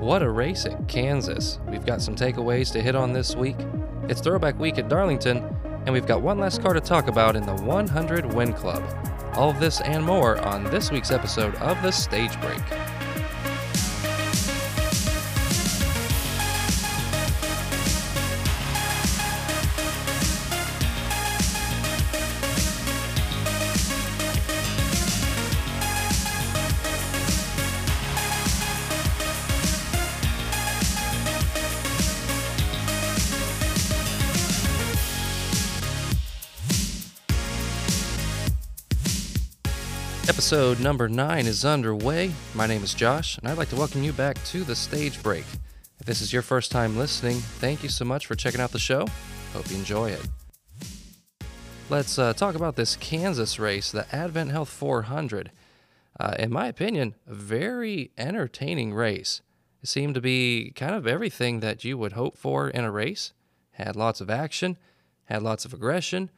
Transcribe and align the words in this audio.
What 0.00 0.22
a 0.22 0.30
race 0.30 0.64
at 0.64 0.88
Kansas. 0.88 1.58
We've 1.68 1.84
got 1.84 2.00
some 2.00 2.16
takeaways 2.16 2.72
to 2.72 2.80
hit 2.80 2.94
on 2.94 3.12
this 3.12 3.36
week. 3.36 3.56
It's 4.08 4.22
Throwback 4.22 4.58
Week 4.58 4.78
at 4.78 4.88
Darlington, 4.88 5.44
and 5.84 5.92
we've 5.92 6.06
got 6.06 6.22
one 6.22 6.38
last 6.38 6.62
car 6.62 6.72
to 6.72 6.80
talk 6.80 7.08
about 7.08 7.36
in 7.36 7.44
the 7.44 7.54
100 7.56 8.32
Win 8.32 8.54
Club. 8.54 8.82
All 9.34 9.50
of 9.50 9.60
this 9.60 9.82
and 9.82 10.02
more 10.02 10.40
on 10.40 10.64
this 10.64 10.90
week's 10.90 11.10
episode 11.10 11.54
of 11.56 11.80
The 11.82 11.90
Stage 11.90 12.40
Break. 12.40 12.62
Episode 40.50 40.80
number 40.80 41.08
nine 41.08 41.46
is 41.46 41.64
underway. 41.64 42.32
My 42.56 42.66
name 42.66 42.82
is 42.82 42.92
Josh, 42.92 43.38
and 43.38 43.46
I'd 43.46 43.56
like 43.56 43.68
to 43.68 43.76
welcome 43.76 44.02
you 44.02 44.12
back 44.12 44.36
to 44.46 44.64
the 44.64 44.74
stage 44.74 45.22
break. 45.22 45.44
If 46.00 46.06
this 46.06 46.20
is 46.20 46.32
your 46.32 46.42
first 46.42 46.72
time 46.72 46.98
listening, 46.98 47.36
thank 47.36 47.84
you 47.84 47.88
so 47.88 48.04
much 48.04 48.26
for 48.26 48.34
checking 48.34 48.60
out 48.60 48.72
the 48.72 48.78
show. 48.80 49.06
Hope 49.52 49.70
you 49.70 49.76
enjoy 49.76 50.10
it. 50.10 50.28
Let's 51.88 52.18
uh, 52.18 52.32
talk 52.32 52.56
about 52.56 52.74
this 52.74 52.96
Kansas 52.96 53.60
race, 53.60 53.92
the 53.92 54.12
Advent 54.12 54.50
Health 54.50 54.70
400. 54.70 55.52
Uh, 56.18 56.34
in 56.36 56.50
my 56.50 56.66
opinion, 56.66 57.14
a 57.28 57.34
very 57.34 58.10
entertaining 58.18 58.92
race. 58.92 59.42
It 59.84 59.88
seemed 59.88 60.16
to 60.16 60.20
be 60.20 60.72
kind 60.74 60.96
of 60.96 61.06
everything 61.06 61.60
that 61.60 61.84
you 61.84 61.96
would 61.96 62.14
hope 62.14 62.36
for 62.36 62.68
in 62.68 62.82
a 62.82 62.90
race. 62.90 63.32
Had 63.74 63.94
lots 63.94 64.20
of 64.20 64.28
action, 64.28 64.78
had 65.26 65.44
lots 65.44 65.64
of 65.64 65.72
aggression, 65.72 66.28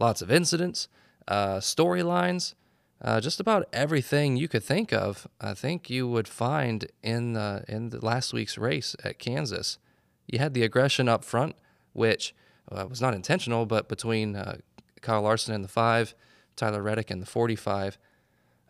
lots 0.00 0.22
of 0.22 0.30
incidents, 0.30 0.88
uh, 1.28 1.58
storylines 1.58 2.54
uh, 3.02 3.20
just 3.20 3.40
about 3.40 3.66
everything 3.72 4.36
you 4.36 4.48
could 4.48 4.64
think 4.64 4.92
of, 4.92 5.26
I 5.40 5.54
think 5.54 5.90
you 5.90 6.08
would 6.08 6.28
find 6.28 6.86
in 7.02 7.34
the, 7.34 7.64
in 7.68 7.90
the 7.90 8.04
last 8.04 8.32
week's 8.32 8.56
race 8.56 8.96
at 9.04 9.18
Kansas. 9.18 9.78
You 10.26 10.38
had 10.38 10.54
the 10.54 10.62
aggression 10.62 11.08
up 11.08 11.24
front, 11.24 11.54
which 11.92 12.34
uh, 12.70 12.86
was 12.88 13.00
not 13.00 13.14
intentional, 13.14 13.66
but 13.66 13.88
between 13.88 14.36
uh, 14.36 14.58
Kyle 15.00 15.22
Larson 15.22 15.54
in 15.54 15.62
the 15.62 15.68
five, 15.68 16.14
Tyler 16.56 16.82
Reddick 16.82 17.10
in 17.10 17.20
the 17.20 17.26
45. 17.26 17.98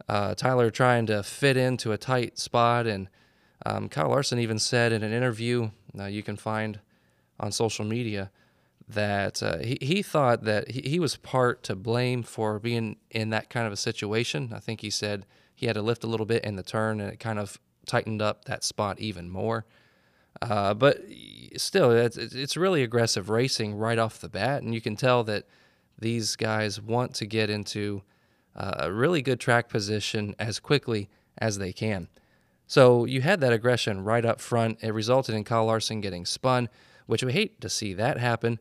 Uh, 0.09 0.35
Tyler 0.35 0.71
trying 0.71 1.07
to 1.07 1.23
fit 1.23 1.57
into 1.57 1.93
a 1.93 1.99
tight 1.99 2.39
spot, 2.39 2.87
and 2.87 3.09
um, 3.65 3.89
Kyle 3.89 4.09
Larson 4.09 4.39
even 4.39 4.59
said 4.59 4.93
in 4.93 5.03
an 5.03 5.13
interview 5.13 5.71
uh, 5.99 6.07
you 6.07 6.23
can 6.23 6.37
find 6.37 6.81
on 7.39 7.53
social 7.53 7.85
media 7.85 8.31
that 8.89 9.43
uh, 9.43 9.59
he, 9.59 9.79
he 9.81 10.03
thought 10.03 10.45
that 10.45 10.71
he, 10.71 10.83
he 10.83 11.01
was 11.01 11.17
part 11.17 11.63
to 11.65 11.75
blame 11.75 12.23
for 12.23 12.59
being 12.59 12.97
in 13.11 13.31
that 13.31 13.51
kind 13.51 13.67
of 13.67 13.73
a 13.73 13.77
situation. 13.77 14.53
I 14.55 14.59
think 14.59 14.81
he 14.81 14.91
said 14.91 15.27
he 15.55 15.67
had 15.67 15.75
to 15.75 15.83
lift 15.83 16.05
a 16.05 16.07
little 16.07 16.27
bit 16.27 16.45
in 16.45 16.57
the 16.57 16.63
turn 16.63 17.01
and 17.01 17.13
it 17.13 17.19
kind 17.21 17.39
of 17.39 17.59
tightened 17.87 18.21
up 18.21 18.45
that 18.45 18.65
spot 18.65 18.99
even 19.01 19.31
more. 19.31 19.65
Uh, 20.43 20.75
but 20.75 21.01
still, 21.57 21.93
it's, 21.93 22.17
it's 22.17 22.57
really 22.57 22.83
aggressive 22.83 23.31
racing 23.31 23.75
right 23.75 23.99
off 23.99 24.21
the 24.21 24.29
bat, 24.29 24.63
and 24.63 24.75
you 24.75 24.81
can 24.81 24.97
tell 24.97 25.23
that 25.25 25.45
these 25.99 26.37
guys 26.37 26.81
want 26.81 27.15
to 27.15 27.25
get 27.25 27.49
into 27.49 28.03
uh, 28.57 28.75
a 28.81 28.93
really 28.93 29.23
good 29.23 29.39
track 29.39 29.69
position 29.69 30.35
as 30.39 30.59
quickly 30.59 31.09
as 31.39 31.59
they 31.59 31.73
can. 31.73 32.09
So 32.67 33.05
you 33.05 33.21
had 33.21 33.41
that 33.41 33.53
aggression 33.53 34.03
right 34.03 34.25
up 34.25 34.41
front. 34.41 34.79
It 34.83 34.93
resulted 34.93 35.35
in 35.35 35.45
Kyle 35.45 35.67
Larson 35.67 36.01
getting 36.01 36.27
spun, 36.27 36.69
which 37.07 37.23
we 37.23 37.33
hate 37.33 37.61
to 37.61 37.69
see 37.69 37.95
that 37.95 38.19
happen. 38.19 38.59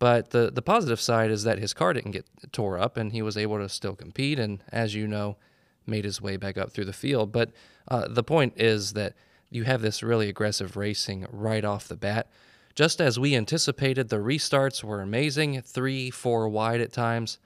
But 0.00 0.30
the, 0.30 0.50
the 0.50 0.62
positive 0.62 1.00
side 1.00 1.30
is 1.30 1.44
that 1.44 1.58
his 1.58 1.74
car 1.74 1.92
didn't 1.92 2.12
get 2.12 2.26
tore 2.52 2.78
up 2.78 2.96
and 2.96 3.12
he 3.12 3.20
was 3.20 3.36
able 3.36 3.58
to 3.58 3.68
still 3.68 3.94
compete. 3.94 4.38
And 4.38 4.64
as 4.72 4.94
you 4.94 5.06
know, 5.06 5.36
made 5.86 6.04
his 6.04 6.22
way 6.22 6.38
back 6.38 6.56
up 6.56 6.72
through 6.72 6.86
the 6.86 6.92
field. 6.92 7.30
But 7.30 7.50
uh, 7.86 8.08
the 8.08 8.24
point 8.24 8.54
is 8.56 8.94
that 8.94 9.14
you 9.50 9.64
have 9.64 9.82
this 9.82 10.02
really 10.02 10.30
aggressive 10.30 10.76
racing 10.76 11.26
right 11.30 11.64
off 11.64 11.86
the 11.86 11.96
bat. 11.96 12.30
Just 12.74 12.98
as 13.00 13.18
we 13.18 13.36
anticipated, 13.36 14.08
the 14.08 14.16
restarts 14.16 14.82
were 14.82 15.02
amazing, 15.02 15.60
three, 15.60 16.10
four 16.10 16.48
wide 16.48 16.80
at 16.80 16.92
times, 16.92 17.38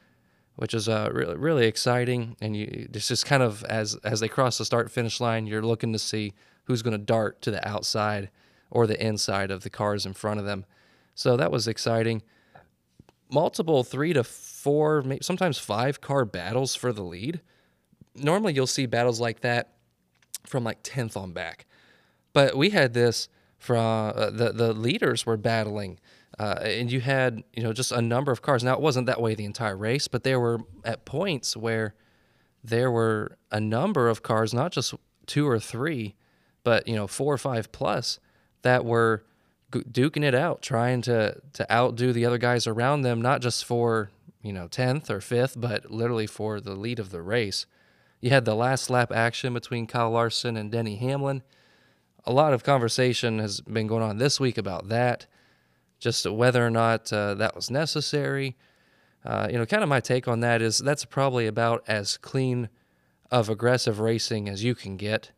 which 0.55 0.75
is 0.75 0.89
uh, 0.89 1.11
really, 1.13 1.37
really 1.37 1.67
exciting. 1.67 2.37
And 2.41 2.55
you, 2.55 2.89
it's 2.93 3.09
just 3.09 3.27
kind 3.27 3.43
of 3.43 3.65
as 3.65 3.97
as 4.05 4.21
they 4.21 4.29
cross 4.29 4.59
the 4.59 4.65
start 4.65 4.93
finish 4.93 5.19
line, 5.19 5.49
you're 5.49 5.63
looking 5.63 5.93
to 5.93 5.99
see 5.99 6.35
who's 6.65 6.83
going 6.83 6.97
to 6.97 7.05
dart 7.05 7.43
to 7.43 7.51
the 7.51 7.67
outside 7.67 8.31
or 8.71 8.87
the 8.87 9.05
inside 9.05 9.51
of 9.51 9.63
the 9.63 9.71
cars 9.71 10.07
in 10.07 10.13
front 10.13 10.39
of 10.39 10.47
them. 10.47 10.67
So 11.17 11.37
that 11.37 11.51
was 11.51 11.67
exciting 11.67 12.23
multiple 13.31 13.85
three 13.85 14.13
to 14.13 14.25
four, 14.25 15.05
sometimes 15.21 15.59
five 15.59 16.01
car 16.01 16.25
battles 16.25 16.75
for 16.75 16.93
the 16.93 17.03
lead. 17.03 17.41
Normally, 18.15 18.55
you'll 18.55 18.67
see 18.67 18.87
battles 18.87 19.21
like 19.21 19.41
that 19.41 19.75
from 20.47 20.65
like 20.65 20.83
10th 20.83 21.17
on 21.17 21.33
back. 21.33 21.67
But 22.33 22.57
we 22.57 22.71
had 22.71 22.95
this 22.95 23.29
from 23.59 24.13
uh, 24.17 24.31
the, 24.31 24.53
the 24.53 24.73
leaders 24.73 25.25
were 25.25 25.37
battling. 25.37 25.99
Uh, 26.39 26.59
and 26.63 26.91
you 26.91 27.01
had, 27.01 27.43
you 27.55 27.63
know, 27.63 27.73
just 27.73 27.93
a 27.93 28.03
number 28.03 28.33
of 28.33 28.43
cars. 28.43 28.65
Now, 28.65 28.75
it 28.75 28.81
wasn't 28.81 29.07
that 29.07 29.21
way 29.21 29.35
the 29.35 29.45
entire 29.45 29.77
race, 29.77 30.09
but 30.09 30.25
there 30.25 30.41
were 30.41 30.59
at 30.85 31.05
points 31.05 31.57
where 31.57 31.95
there 32.63 32.91
were 32.91 33.39
a 33.53 33.61
number 33.61 34.09
of 34.09 34.23
cars, 34.23 34.53
not 34.53 34.73
just 34.73 34.95
two 35.27 35.49
or 35.49 35.61
three, 35.61 36.17
but, 36.65 36.89
you 36.89 36.97
know, 36.97 37.07
four 37.07 37.33
or 37.33 37.39
five 37.39 37.71
plus 37.71 38.19
that 38.63 38.85
were 38.85 39.25
duking 39.83 40.25
it 40.25 40.35
out, 40.35 40.63
trying 40.63 41.03
to 41.03 41.41
to 41.53 41.73
outdo 41.73 42.13
the 42.13 42.27
other 42.27 42.39
guys 42.39 42.67
around 42.67 43.03
them, 43.03 43.21
not 43.21 43.41
just 43.41 43.65
for 43.65 44.11
you 44.43 44.53
know 44.53 44.69
tenth 44.69 45.11
or 45.11 45.21
fifth, 45.21 45.61
but 45.61 45.91
literally 45.91 46.27
for 46.27 46.61
the 46.61 46.75
lead 46.75 46.99
of 46.99 47.11
the 47.11 47.23
race. 47.23 47.67
You 48.21 48.31
had 48.31 48.45
the 48.45 48.55
last 48.55 48.89
lap 48.89 49.13
action 49.13 49.53
between 49.53 49.87
Kyle 49.87 50.11
Larson 50.11 50.57
and 50.57 50.71
Denny 50.71 50.97
Hamlin. 50.97 51.43
A 52.25 52.33
lot 52.33 52.55
of 52.55 52.65
conversation 52.65 53.39
has 53.39 53.61
been 53.61 53.87
going 53.87 54.03
on 54.03 54.17
this 54.17 54.41
week 54.41 54.57
about 54.57 54.89
that, 54.89 55.27
just 55.99 56.31
whether 56.31 56.65
or 56.65 56.71
not 56.71 57.13
uh, 57.13 57.35
that 57.35 57.55
was 57.55 57.71
necessary. 57.71 58.57
Uh, 59.25 59.49
you 59.51 59.59
know, 59.59 59.67
kind 59.67 59.83
of 59.83 59.89
my 59.89 60.01
take 60.01 60.27
on 60.27 60.41
that 60.41 60.63
is 60.63 60.79
that's 60.79 61.05
probably 61.05 61.47
about 61.47 61.85
as 61.87 62.17
clean 62.17 62.69
of 63.31 63.49
aggressive 63.49 64.01
racing 64.01 64.49
as 64.49 64.65
you 64.65 64.75
can 64.75 64.97
get. 64.97 65.33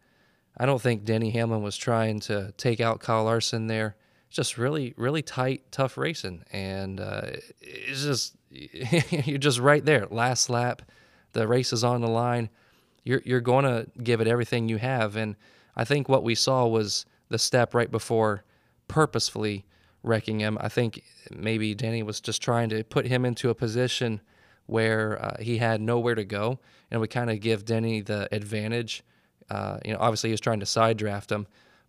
I 0.57 0.67
don't 0.67 0.81
think 0.81 1.05
Denny 1.05 1.31
Hamlin 1.31 1.63
was 1.63 1.77
trying 1.77 2.21
to 2.21 2.53
take 2.57 2.81
out 2.81 3.01
Kyle 3.01 3.25
Larson 3.25 3.67
there 3.67 3.97
just 4.31 4.59
really, 4.59 4.95
really 4.97 5.23
tight, 5.23 5.71
tough 5.71 5.97
racing. 5.97 6.45
And 6.53 7.01
uh, 7.01 7.23
it's 7.61 8.03
just, 8.03 8.37
you're 8.51 9.39
just 9.39 9.59
right 9.59 9.85
there. 9.85 10.07
Last 10.11 10.51
lap, 10.51 10.83
the 11.33 11.47
race 11.47 11.73
is 11.73 11.85
on 11.85 12.01
the 12.01 12.09
line. 12.09 12.51
You're, 13.05 13.23
you're 13.25 13.41
going 13.41 13.65
to 13.65 13.87
give 14.03 14.21
it 14.21 14.27
everything 14.27 14.69
you 14.69 14.79
have. 14.79 15.17
And 15.17 15.37
I 15.77 15.85
think 15.85 16.09
what 16.09 16.25
we 16.25 16.35
saw 16.35 16.67
was 16.67 17.07
the 17.29 17.39
step 17.39 17.75
right 17.75 17.91
before 17.91 18.45
purposefully 18.89 19.65
wrecking 20.03 20.41
him. 20.41 20.59
I 20.61 20.69
think 20.69 21.03
maybe 21.35 21.75
Danny 21.75 22.03
was 22.03 22.21
just 22.21 22.43
trying 22.43 22.69
to 22.71 22.85
put 22.85 23.07
him 23.07 23.25
into 23.25 23.51
a 23.51 23.55
position 23.55 24.21
where 24.67 25.23
uh, 25.25 25.37
he 25.41 25.59
had 25.59 25.81
nowhere 25.81 26.15
to 26.15 26.25
go. 26.25 26.59
And 26.91 27.01
we 27.01 27.09
kind 27.09 27.31
of 27.31 27.41
give 27.41 27.65
Denny 27.65 28.01
the 28.01 28.29
advantage. 28.33 29.03
Uh, 29.51 29.79
you 29.85 29.93
know, 29.93 29.99
obviously 30.01 30.31
he 30.31 30.33
was 30.33 30.41
trying 30.41 30.61
to 30.61 30.67
side 30.67 30.97
draft 30.97 31.31
him 31.31 31.47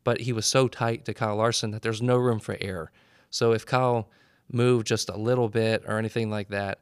but 0.07 0.21
he 0.21 0.31
was 0.31 0.45
so 0.45 0.69
tight 0.69 1.03
to 1.03 1.13
Kyle 1.13 1.35
Larson 1.35 1.71
that 1.71 1.81
there's 1.81 2.01
no 2.01 2.15
room 2.15 2.39
for 2.39 2.55
error. 2.61 2.93
So 3.29 3.51
if 3.51 3.65
Kyle 3.65 4.09
moved 4.49 4.87
just 4.87 5.09
a 5.09 5.17
little 5.17 5.49
bit 5.49 5.83
or 5.85 5.97
anything 5.99 6.29
like 6.29 6.47
that, 6.47 6.79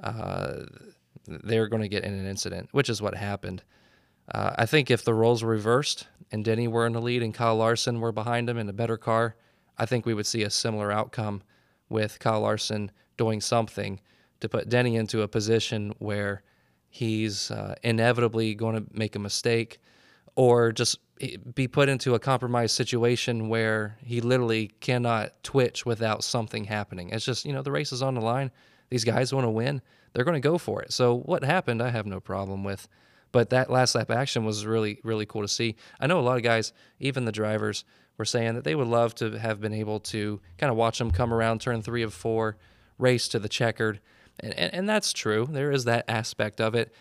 uh, 0.00 0.60
they're 1.26 1.66
going 1.66 1.82
to 1.82 1.88
get 1.88 2.04
in 2.04 2.14
an 2.14 2.24
incident, 2.24 2.68
which 2.70 2.88
is 2.88 3.02
what 3.02 3.16
happened. 3.16 3.64
Uh, 4.32 4.54
I 4.56 4.66
think 4.66 4.92
if 4.92 5.02
the 5.02 5.12
roles 5.12 5.42
were 5.42 5.50
reversed 5.50 6.06
and 6.30 6.44
Denny 6.44 6.68
were 6.68 6.86
in 6.86 6.92
the 6.92 7.02
lead 7.02 7.20
and 7.20 7.34
Kyle 7.34 7.56
Larson 7.56 7.98
were 7.98 8.12
behind 8.12 8.48
him 8.48 8.58
in 8.58 8.68
a 8.68 8.72
better 8.72 8.96
car, 8.96 9.34
I 9.76 9.84
think 9.84 10.06
we 10.06 10.14
would 10.14 10.26
see 10.26 10.44
a 10.44 10.50
similar 10.50 10.92
outcome 10.92 11.42
with 11.88 12.20
Kyle 12.20 12.42
Larson 12.42 12.92
doing 13.16 13.40
something 13.40 13.98
to 14.38 14.48
put 14.48 14.68
Denny 14.68 14.94
into 14.94 15.22
a 15.22 15.26
position 15.26 15.94
where 15.98 16.44
he's 16.88 17.50
uh, 17.50 17.74
inevitably 17.82 18.54
going 18.54 18.76
to 18.76 18.86
make 18.96 19.16
a 19.16 19.18
mistake 19.18 19.80
or 20.38 20.70
just 20.70 21.00
eh, 21.20 21.36
be 21.52 21.66
put 21.66 21.88
into 21.88 22.14
a 22.14 22.18
compromised 22.20 22.76
situation 22.76 23.48
where 23.48 23.98
he 24.04 24.20
literally 24.20 24.68
cannot 24.78 25.32
twitch 25.42 25.84
without 25.84 26.22
something 26.22 26.62
happening. 26.62 27.10
It's 27.10 27.24
just, 27.24 27.44
you 27.44 27.52
know, 27.52 27.60
the 27.60 27.72
race 27.72 27.92
is 27.92 28.02
on 28.02 28.14
the 28.14 28.20
line. 28.20 28.52
These 28.88 29.02
guys 29.02 29.34
want 29.34 29.46
to 29.46 29.50
win. 29.50 29.82
They're 30.12 30.24
going 30.24 30.40
to 30.40 30.48
go 30.48 30.56
for 30.56 30.80
it. 30.80 30.92
So 30.92 31.16
what 31.16 31.42
happened, 31.42 31.82
I 31.82 31.90
have 31.90 32.06
no 32.06 32.20
problem 32.20 32.62
with. 32.62 32.86
But 33.32 33.50
that 33.50 33.68
last 33.68 33.96
lap 33.96 34.12
action 34.12 34.44
was 34.44 34.64
really, 34.64 35.00
really 35.02 35.26
cool 35.26 35.42
to 35.42 35.48
see. 35.48 35.74
I 35.98 36.06
know 36.06 36.20
a 36.20 36.22
lot 36.22 36.36
of 36.36 36.44
guys, 36.44 36.72
even 37.00 37.24
the 37.24 37.32
drivers, 37.32 37.84
were 38.16 38.24
saying 38.24 38.54
that 38.54 38.62
they 38.62 38.76
would 38.76 38.86
love 38.86 39.16
to 39.16 39.32
have 39.40 39.60
been 39.60 39.74
able 39.74 39.98
to 40.00 40.40
kind 40.56 40.70
of 40.70 40.76
watch 40.76 40.98
them 40.98 41.10
come 41.10 41.34
around 41.34 41.60
turn 41.60 41.82
three 41.82 42.04
of 42.04 42.14
four, 42.14 42.56
race 42.96 43.26
to 43.28 43.40
the 43.40 43.48
checkered. 43.48 43.98
And, 44.38 44.54
and, 44.54 44.72
and 44.72 44.88
that's 44.88 45.12
true. 45.12 45.48
There 45.50 45.72
is 45.72 45.84
that 45.86 46.04
aspect 46.08 46.60
of 46.60 46.76
it. 46.76 46.94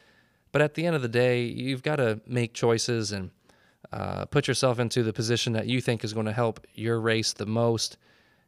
But 0.58 0.64
at 0.64 0.74
the 0.74 0.88
end 0.88 0.96
of 0.96 1.04
the 1.04 1.08
day, 1.08 1.44
you've 1.44 1.84
got 1.84 1.98
to 1.98 2.20
make 2.26 2.56
choices 2.56 3.12
and 3.12 3.30
Uh, 3.92 4.26
put 4.26 4.48
yourself 4.48 4.80
into 4.80 5.04
the 5.04 5.14
position 5.14 5.54
that 5.54 5.68
you 5.68 5.82
think 5.82 6.04
is 6.04 6.14
going 6.14 6.26
to 6.26 6.34
help 6.34 6.66
your 6.74 7.00
race 7.00 7.32
the 7.34 7.46
most. 7.46 7.98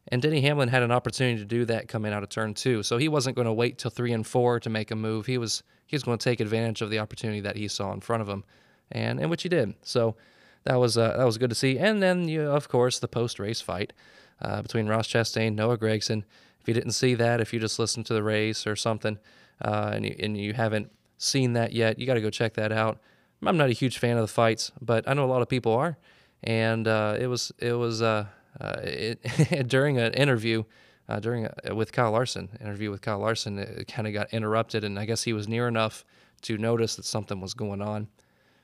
And 0.07 0.21
Denny 0.21 0.41
Hamlin 0.41 0.69
had 0.69 0.83
an 0.83 0.91
opportunity 0.91 1.39
to 1.39 1.45
do 1.45 1.65
that 1.65 1.87
coming 1.87 2.13
out 2.13 2.23
of 2.23 2.29
turn 2.29 2.53
two. 2.55 2.81
So 2.83 2.97
he 2.97 3.07
wasn't 3.07 3.35
going 3.35 3.45
to 3.45 3.53
wait 3.53 3.77
till 3.77 3.91
three 3.91 4.11
and 4.11 4.25
four 4.25 4.59
to 4.59 4.69
make 4.69 4.91
a 4.91 4.95
move. 4.95 5.27
He 5.27 5.37
was 5.37 5.63
he 5.85 5.95
was 5.95 6.03
going 6.03 6.17
to 6.17 6.29
take 6.29 6.41
advantage 6.41 6.81
of 6.81 6.89
the 6.89 6.99
opportunity 6.99 7.41
that 7.41 7.55
he 7.55 7.67
saw 7.67 7.93
in 7.93 8.01
front 8.01 8.21
of 8.21 8.27
him, 8.27 8.43
and 8.91 9.19
and 9.21 9.29
which 9.29 9.43
he 9.43 9.49
did. 9.49 9.75
So 9.83 10.15
that 10.63 10.79
was 10.79 10.97
uh, 10.97 11.15
that 11.17 11.25
was 11.25 11.37
good 11.37 11.51
to 11.51 11.55
see. 11.55 11.77
And 11.79 12.01
then 12.01 12.27
you 12.27 12.41
of 12.41 12.67
course 12.67 12.99
the 12.99 13.07
post 13.07 13.39
race 13.39 13.61
fight 13.61 13.93
uh, 14.41 14.61
between 14.61 14.87
Ross 14.87 15.07
Chastain, 15.07 15.55
Noah 15.55 15.77
Gragson. 15.77 16.23
If 16.59 16.67
you 16.67 16.73
didn't 16.73 16.93
see 16.93 17.15
that, 17.15 17.39
if 17.39 17.53
you 17.53 17.61
just 17.61 17.79
listened 17.79 18.07
to 18.07 18.13
the 18.13 18.23
race 18.23 18.67
or 18.67 18.75
something, 18.75 19.19
uh, 19.63 19.91
and 19.95 20.05
you, 20.05 20.15
and 20.23 20.37
you 20.37 20.53
haven't 20.53 20.91
seen 21.19 21.53
that 21.53 21.73
yet, 21.73 21.99
you 21.99 22.07
got 22.07 22.15
to 22.15 22.21
go 22.21 22.31
check 22.31 22.55
that 22.55 22.71
out. 22.71 22.99
I'm 23.45 23.57
not 23.57 23.69
a 23.69 23.73
huge 23.73 23.99
fan 23.99 24.17
of 24.17 24.23
the 24.23 24.27
fights, 24.27 24.71
but 24.81 25.07
I 25.07 25.13
know 25.13 25.23
a 25.23 25.27
lot 25.31 25.41
of 25.41 25.47
people 25.47 25.73
are, 25.73 25.97
and 26.43 26.87
uh, 26.87 27.15
it 27.19 27.27
was 27.27 27.51
it 27.59 27.73
was 27.73 28.01
uh, 28.01 28.25
uh, 28.59 28.75
it, 28.83 29.67
during 29.67 29.97
an 29.97 30.13
interview. 30.13 30.63
Uh, 31.07 31.19
during 31.19 31.47
a, 31.63 31.73
with 31.73 31.91
Kyle 31.91 32.11
Larson, 32.11 32.49
interview 32.61 32.91
with 32.91 33.01
Kyle 33.01 33.17
Larson, 33.17 33.57
it 33.57 33.87
kind 33.87 34.07
of 34.07 34.13
got 34.13 34.31
interrupted, 34.31 34.83
and 34.83 34.99
I 34.99 35.05
guess 35.05 35.23
he 35.23 35.33
was 35.33 35.47
near 35.47 35.67
enough 35.67 36.05
to 36.43 36.55
notice 36.55 36.97
that 36.97 37.05
something 37.05 37.41
was 37.41 37.55
going 37.55 37.81
on. 37.81 38.09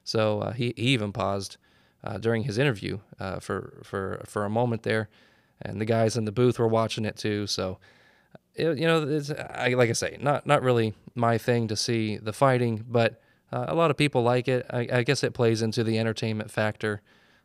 So 0.04 0.42
uh, 0.42 0.51
he, 0.54 0.72
he 0.78 0.90
even 0.90 1.12
paused 1.12 1.58
uh, 2.04 2.19
during 2.19 2.44
his 2.44 2.60
interview 2.60 3.00
uh, 3.19 3.40
for 3.40 3.81
for 3.84 4.22
for 4.25 4.46
a 4.46 4.50
moment 4.50 4.84
there, 4.84 5.10
and 5.62 5.81
the 5.81 5.86
guys 5.86 6.18
in 6.18 6.25
the 6.25 6.31
booth 6.31 6.60
were 6.60 6.68
watching 6.68 7.04
it 7.06 7.18
too. 7.18 7.48
So 7.48 7.80
it, 8.56 8.78
you 8.78 8.88
know, 8.88 9.04
it's, 9.04 9.31
I, 9.31 9.69
like 9.69 9.90
I 9.90 9.94
say, 9.94 10.18
not 10.22 10.48
not 10.48 10.62
really 10.62 10.94
my 11.13 11.38
thing 11.38 11.68
to 11.68 11.75
see 11.75 12.18
the 12.18 12.34
fighting, 12.34 12.84
but 12.88 13.22
uh, 13.52 13.66
a 13.68 13.75
lot 13.75 13.92
of 13.92 13.98
people 13.98 14.24
like 14.24 14.48
it. 14.48 14.66
I, 14.69 14.88
I, 14.92 15.04
guess 15.04 15.24
it 15.24 15.34
plays 15.34 15.62
into 15.62 15.84
the 15.84 16.00
entertainment 16.00 16.52
factor, 16.52 17.02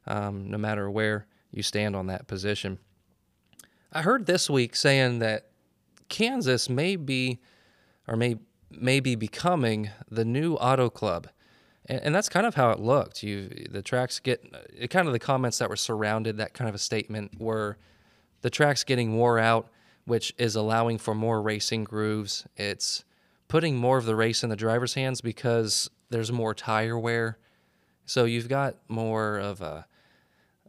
um, 0.07 0.51
no 0.51 0.59
matter 0.59 0.91
where 0.91 1.27
you 1.51 1.63
stand 1.63 1.95
on 1.95 2.07
that 2.07 2.27
position. 2.27 2.79
I 3.93 4.03
heard 4.03 4.27
this 4.27 4.49
week 4.49 4.77
saying 4.77 5.19
that 5.19 5.49
Kansas 6.09 6.69
may 6.69 6.97
be, 6.97 7.41
or 8.07 8.17
may 8.17 8.37
may 8.71 9.01
be 9.01 9.17
becoming 9.17 9.91
the 10.09 10.25
new 10.25 10.55
auto 10.55 10.91
club, 10.91 11.29
and, 11.87 12.01
and 12.03 12.15
that's 12.15 12.29
kind 12.29 12.47
of 12.47 12.55
how 12.55 12.71
it 12.71 12.79
looked. 12.79 13.23
You 13.23 13.67
the 13.71 13.83
tracks 13.83 14.21
get 14.21 14.45
it, 14.73 14.89
kind 14.89 15.09
of 15.09 15.13
the 15.13 15.19
comments 15.19 15.59
that 15.59 15.69
were 15.69 15.77
surrounded 15.77 16.37
that 16.37 16.55
kind 16.55 16.69
of 16.69 16.75
a 16.75 16.79
statement 16.79 17.41
were 17.41 17.79
the 18.43 18.51
tracks 18.51 18.85
getting 18.85 19.17
wore 19.17 19.39
out, 19.39 19.69
which 20.11 20.35
is 20.39 20.57
allowing 20.57 20.99
for 20.99 21.15
more 21.15 21.41
racing 21.41 21.85
grooves. 21.85 22.45
It's 22.57 23.05
putting 23.47 23.77
more 23.77 23.97
of 23.97 24.07
the 24.07 24.17
race 24.17 24.43
in 24.43 24.51
the 24.51 24.57
driver's 24.57 24.95
hands 24.95 25.21
because 25.21 25.89
there's 26.11 26.33
more 26.33 26.53
tire 26.53 26.99
wear. 26.99 27.39
So 28.07 28.25
you've 28.25 28.49
got 28.49 28.75
more 28.89 29.39
of 29.39 29.61
a 29.61 29.87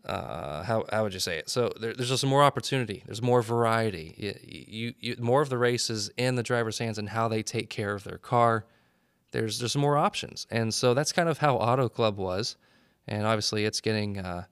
uh, 0.05 0.61
how 0.61 0.85
how 0.91 1.01
would 1.01 1.15
you 1.15 1.19
say 1.19 1.39
it? 1.39 1.49
So 1.49 1.71
there, 1.79 1.95
there's 1.95 2.09
just 2.09 2.23
more 2.23 2.43
opportunity. 2.43 3.01
There's 3.07 3.21
more 3.23 3.41
variety. 3.41 4.13
You, 4.15 4.33
you, 4.43 4.93
you, 4.99 5.15
more 5.19 5.41
of 5.41 5.49
the 5.49 5.57
races 5.57 6.11
in 6.17 6.35
the 6.35 6.44
driver's 6.44 6.77
hands 6.77 6.99
and 6.99 7.09
how 7.09 7.27
they 7.27 7.41
take 7.41 7.71
care 7.71 7.95
of 7.95 8.03
their 8.03 8.19
car. 8.19 8.67
There's 9.31 9.57
there's 9.57 9.75
more 9.75 9.97
options, 9.97 10.45
and 10.51 10.71
so 10.71 10.94
that's 10.94 11.11
kind 11.11 11.29
of 11.29 11.39
how 11.39 11.55
Auto 11.55 11.89
Club 11.89 12.17
was, 12.17 12.57
and 13.07 13.25
obviously 13.25 13.65
it's 13.65 13.81
getting 13.81 14.19
uh, 14.19 14.45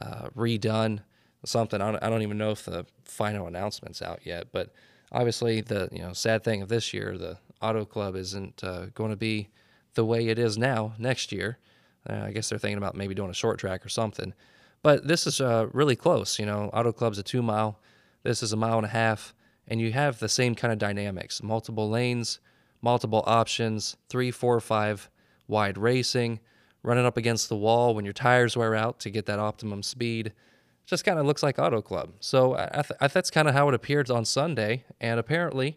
uh, 0.00 0.28
redone. 0.36 1.00
Something 1.44 1.80
I 1.80 1.92
don't, 1.92 2.02
I 2.02 2.10
don't 2.10 2.22
even 2.22 2.38
know 2.38 2.50
if 2.50 2.64
the 2.64 2.84
final 3.04 3.46
announcement's 3.46 4.02
out 4.02 4.20
yet, 4.24 4.48
but 4.52 4.72
obviously 5.12 5.60
the 5.60 5.88
you 5.92 6.00
know 6.00 6.12
sad 6.12 6.44
thing 6.44 6.62
of 6.62 6.68
this 6.68 6.92
year, 6.92 7.16
the 7.16 7.38
Auto 7.62 7.84
Club 7.84 8.16
isn't 8.16 8.62
uh, 8.64 8.86
going 8.94 9.10
to 9.10 9.16
be 9.16 9.48
the 9.94 10.04
way 10.04 10.28
it 10.28 10.38
is 10.38 10.58
now 10.58 10.94
next 10.98 11.32
year. 11.32 11.58
Uh, 12.08 12.22
I 12.26 12.30
guess 12.32 12.48
they're 12.48 12.58
thinking 12.58 12.78
about 12.78 12.96
maybe 12.96 13.14
doing 13.14 13.30
a 13.30 13.34
short 13.34 13.58
track 13.58 13.84
or 13.84 13.88
something. 13.88 14.32
But 14.82 15.06
this 15.06 15.26
is 15.26 15.40
uh, 15.40 15.66
really 15.72 15.96
close. 15.96 16.38
You 16.38 16.46
know, 16.46 16.70
Auto 16.72 16.92
Club's 16.92 17.18
a 17.18 17.22
two 17.22 17.42
mile. 17.42 17.78
This 18.22 18.42
is 18.42 18.52
a 18.52 18.56
mile 18.56 18.76
and 18.76 18.86
a 18.86 18.90
half, 18.90 19.34
and 19.66 19.80
you 19.80 19.92
have 19.92 20.18
the 20.18 20.28
same 20.28 20.54
kind 20.54 20.72
of 20.72 20.78
dynamics: 20.78 21.42
multiple 21.42 21.88
lanes, 21.88 22.40
multiple 22.80 23.24
options, 23.26 23.96
three, 24.08 24.30
four, 24.30 24.60
five 24.60 25.10
wide 25.46 25.78
racing, 25.78 26.40
running 26.82 27.06
up 27.06 27.16
against 27.16 27.48
the 27.48 27.56
wall 27.56 27.94
when 27.94 28.04
your 28.04 28.14
tires 28.14 28.56
wear 28.56 28.74
out 28.74 29.00
to 29.00 29.10
get 29.10 29.26
that 29.26 29.38
optimum 29.38 29.82
speed. 29.82 30.32
Just 30.88 31.04
kind 31.04 31.18
of 31.18 31.26
looks 31.26 31.42
like 31.42 31.58
Auto 31.58 31.82
Club. 31.82 32.14
So 32.18 32.56
I 32.56 32.82
th- 32.82 32.98
I 33.00 33.08
that's 33.08 33.30
kind 33.30 33.46
of 33.46 33.54
how 33.54 33.68
it 33.68 33.74
appeared 33.74 34.10
on 34.10 34.24
Sunday, 34.24 34.84
and 35.00 35.20
apparently, 35.20 35.76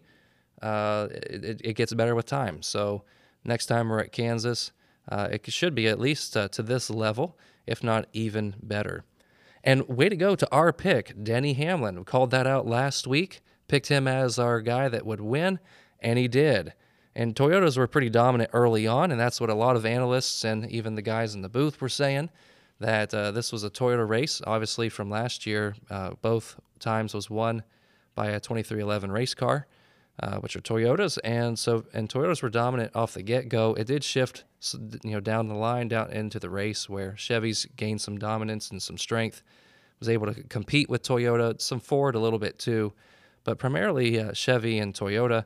uh, 0.61 1.07
it, 1.11 1.61
it 1.63 1.73
gets 1.73 1.93
better 1.93 2.15
with 2.15 2.25
time. 2.25 2.61
So 2.61 3.03
next 3.43 3.65
time 3.65 3.89
we're 3.89 3.99
at 3.99 4.13
Kansas, 4.13 4.71
uh, 5.09 5.27
it 5.29 5.51
should 5.51 5.75
be 5.75 5.87
at 5.87 5.99
least 5.99 6.37
uh, 6.37 6.47
to 6.49 6.63
this 6.63 6.89
level 6.89 7.37
if 7.67 7.83
not 7.83 8.07
even 8.13 8.55
better. 8.61 9.03
And 9.63 9.87
way 9.87 10.09
to 10.09 10.15
go 10.15 10.35
to 10.35 10.51
our 10.51 10.73
pick, 10.73 11.23
Denny 11.23 11.53
Hamlin. 11.53 11.99
We 11.99 12.03
called 12.03 12.31
that 12.31 12.47
out 12.47 12.67
last 12.67 13.05
week, 13.05 13.41
picked 13.67 13.87
him 13.89 14.07
as 14.07 14.39
our 14.39 14.61
guy 14.61 14.89
that 14.89 15.05
would 15.05 15.21
win, 15.21 15.59
and 15.99 16.17
he 16.17 16.27
did. 16.27 16.73
And 17.15 17.35
Toyotas 17.35 17.77
were 17.77 17.87
pretty 17.87 18.09
dominant 18.09 18.49
early 18.53 18.87
on, 18.87 19.11
and 19.11 19.19
that's 19.19 19.39
what 19.39 19.49
a 19.49 19.55
lot 19.55 19.75
of 19.75 19.85
analysts 19.85 20.43
and 20.43 20.69
even 20.71 20.95
the 20.95 21.01
guys 21.01 21.35
in 21.35 21.41
the 21.41 21.49
booth 21.49 21.79
were 21.79 21.89
saying 21.89 22.29
that 22.81 23.13
uh, 23.13 23.31
this 23.31 23.51
was 23.51 23.63
a 23.63 23.69
Toyota 23.69 24.07
race. 24.07 24.41
Obviously, 24.45 24.89
from 24.89 25.09
last 25.09 25.45
year, 25.45 25.75
uh, 25.89 26.11
both 26.21 26.59
times 26.79 27.13
was 27.13 27.29
won 27.29 27.63
by 28.13 28.27
a 28.27 28.39
2311 28.39 29.11
race 29.11 29.33
car 29.33 29.67
uh, 30.21 30.37
which 30.37 30.55
are 30.55 30.61
Toyotas, 30.61 31.17
and 31.23 31.57
so 31.57 31.85
and 31.93 32.07
Toyotas 32.07 32.43
were 32.43 32.49
dominant 32.49 32.95
off 32.95 33.13
the 33.13 33.23
get 33.23 33.49
go. 33.49 33.73
It 33.73 33.87
did 33.87 34.03
shift, 34.03 34.43
you 35.03 35.11
know, 35.11 35.19
down 35.19 35.47
the 35.47 35.55
line, 35.55 35.87
down 35.87 36.11
into 36.11 36.39
the 36.39 36.49
race 36.49 36.87
where 36.87 37.15
Chevy's 37.17 37.65
gained 37.75 38.01
some 38.01 38.19
dominance 38.19 38.69
and 38.69 38.81
some 38.81 38.97
strength, 38.97 39.41
was 39.99 40.09
able 40.09 40.31
to 40.31 40.43
compete 40.43 40.89
with 40.89 41.01
Toyota, 41.01 41.59
some 41.59 41.79
Ford 41.79 42.15
a 42.15 42.19
little 42.19 42.39
bit 42.39 42.59
too, 42.59 42.93
but 43.43 43.57
primarily 43.57 44.19
uh, 44.19 44.33
Chevy 44.33 44.77
and 44.77 44.93
Toyota. 44.93 45.45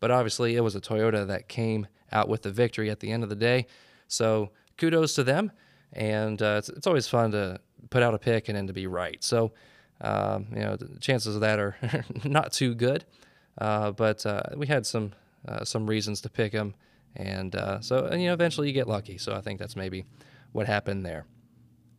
But 0.00 0.10
obviously, 0.10 0.56
it 0.56 0.60
was 0.60 0.74
a 0.74 0.80
Toyota 0.80 1.26
that 1.26 1.48
came 1.48 1.86
out 2.10 2.28
with 2.28 2.42
the 2.42 2.50
victory 2.50 2.90
at 2.90 3.00
the 3.00 3.10
end 3.10 3.22
of 3.22 3.28
the 3.28 3.36
day. 3.36 3.66
So 4.08 4.50
kudos 4.78 5.14
to 5.16 5.24
them, 5.24 5.52
and 5.94 6.40
uh, 6.42 6.56
it's, 6.58 6.68
it's 6.68 6.86
always 6.86 7.08
fun 7.08 7.30
to 7.32 7.60
put 7.90 8.02
out 8.02 8.14
a 8.14 8.18
pick 8.18 8.48
and 8.48 8.56
then 8.56 8.66
to 8.66 8.72
be 8.72 8.86
right. 8.86 9.22
So. 9.22 9.52
Um, 10.00 10.48
you 10.50 10.60
know, 10.60 10.76
the 10.76 10.98
chances 10.98 11.36
of 11.36 11.40
that 11.42 11.60
are 11.60 11.76
not 12.24 12.52
too 12.52 12.74
good. 12.74 13.04
Uh, 13.56 13.92
but 13.92 14.26
uh, 14.26 14.42
we 14.56 14.66
had 14.66 14.84
some 14.84 15.12
uh, 15.46 15.64
some 15.64 15.86
reasons 15.86 16.20
to 16.22 16.28
pick 16.28 16.52
him, 16.52 16.74
and 17.14 17.54
so 17.80 18.06
and, 18.06 18.20
you 18.20 18.26
know 18.26 18.34
eventually 18.34 18.66
you 18.66 18.74
get 18.74 18.88
lucky. 18.88 19.18
So 19.18 19.34
I 19.34 19.40
think 19.40 19.60
that's 19.60 19.76
maybe 19.76 20.04
what 20.52 20.66
happened 20.66 21.04
there. 21.04 21.26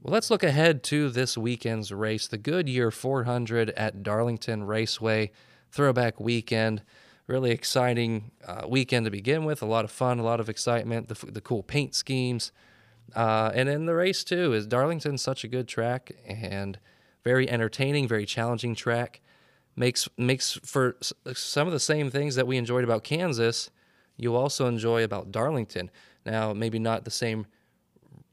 Well, 0.01 0.13
let's 0.13 0.29
look 0.29 0.43
ahead 0.43 0.83
to 0.83 1.09
this 1.09 1.37
weekend's 1.37 1.91
race, 1.91 2.27
the 2.27 2.37
Goodyear 2.37 2.91
400 2.91 3.71
at 3.71 4.03
Darlington 4.03 4.63
Raceway, 4.63 5.31
throwback 5.71 6.19
weekend. 6.19 6.83
Really 7.27 7.49
exciting 7.49 8.29
uh, 8.47 8.67
weekend 8.67 9.05
to 9.05 9.11
begin 9.11 9.45
with. 9.45 9.63
A 9.63 9.65
lot 9.65 9.83
of 9.83 9.89
fun, 9.89 10.19
a 10.19 10.23
lot 10.23 10.39
of 10.39 10.47
excitement, 10.47 11.07
the, 11.07 11.31
the 11.31 11.41
cool 11.41 11.63
paint 11.63 11.95
schemes. 11.95 12.51
Uh, 13.13 13.51
and 13.53 13.69
in 13.69 13.85
the 13.85 13.93
race, 13.93 14.23
too, 14.23 14.53
is 14.53 14.65
Darlington 14.65 15.17
such 15.17 15.43
a 15.43 15.47
good 15.47 15.67
track 15.67 16.11
and 16.25 16.79
very 17.23 17.49
entertaining, 17.49 18.07
very 18.07 18.25
challenging 18.25 18.75
track 18.75 19.21
makes 19.75 20.07
makes 20.17 20.53
for 20.63 20.97
some 21.33 21.67
of 21.67 21.73
the 21.73 21.79
same 21.79 22.09
things 22.09 22.35
that 22.35 22.47
we 22.47 22.57
enjoyed 22.57 22.83
about 22.83 23.03
Kansas, 23.03 23.69
you 24.17 24.35
also 24.35 24.67
enjoy 24.67 25.03
about 25.03 25.31
Darlington. 25.31 25.91
Now, 26.25 26.53
maybe 26.53 26.79
not 26.79 27.03
the 27.03 27.11
same, 27.11 27.45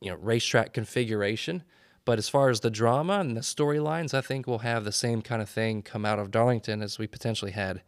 you 0.01 0.11
know, 0.11 0.17
racetrack 0.17 0.73
configuration, 0.73 1.65
but 2.05 2.19
as 2.19 2.29
far 2.29 2.49
as 2.49 2.61
the 2.61 2.71
drama 2.71 3.21
and 3.21 3.37
the 3.37 3.41
storylines, 3.41 4.15
I 4.15 4.21
think 4.21 4.47
we'll 4.47 4.59
have 4.59 4.85
the 4.85 4.93
same 4.93 5.21
kind 5.21 5.43
of 5.43 5.49
thing 5.49 5.83
come 5.83 6.05
out 6.05 6.19
of 6.19 6.31
Darlington 6.31 6.81
as 6.81 6.99
we 6.99 7.07
potentially 7.07 7.53
had 7.53 7.83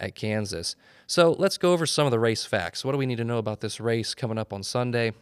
at 0.00 0.14
Kansas. 0.14 0.76
So 1.06 1.32
let's 1.38 1.58
go 1.58 1.72
over 1.72 1.86
some 1.86 2.06
of 2.06 2.10
the 2.10 2.20
race 2.20 2.44
facts. 2.44 2.84
What 2.84 2.92
do 2.92 2.98
we 2.98 3.06
need 3.06 3.18
to 3.18 3.24
know 3.24 3.38
about 3.38 3.60
this 3.60 3.80
race 3.80 4.14
coming 4.14 4.38
up 4.38 4.52
on 4.52 4.62
Sunday? 4.62 5.12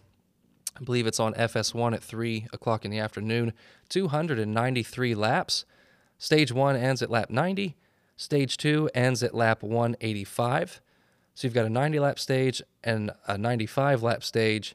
I 0.78 0.85
believe 0.85 1.06
it's 1.06 1.21
on 1.21 1.33
FS1 1.35 1.95
at 1.95 2.02
3 2.02 2.47
o'clock 2.52 2.85
in 2.85 2.90
the 2.90 2.99
afternoon. 2.99 3.52
293 3.88 5.14
laps. 5.14 5.64
Stage 6.18 6.52
one 6.52 6.76
ends 6.76 7.02
at 7.02 7.11
lap 7.11 7.30
90. 7.30 7.76
Stage 8.16 8.56
two 8.56 8.88
ends 8.95 9.23
at 9.23 9.35
lap 9.35 9.62
185. 9.62 10.80
So 11.35 11.47
you've 11.47 11.54
got 11.54 11.66
a 11.66 11.71
90 11.71 11.99
lap 12.00 12.18
stage 12.18 12.62
and 12.83 13.11
a 13.26 13.37
95 13.37 14.02
lap 14.02 14.25
stage. 14.25 14.75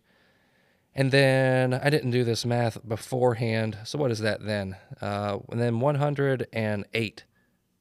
And 0.93 1.11
then 1.11 1.73
I 1.73 1.89
didn't 1.89 2.11
do 2.11 2.23
this 2.23 2.45
math 2.45 2.77
beforehand. 2.87 3.79
So 3.83 3.97
what 3.97 4.11
is 4.11 4.19
that 4.19 4.45
then? 4.45 4.75
Uh, 5.01 5.39
and 5.49 5.59
then 5.59 5.79
108 5.79 7.23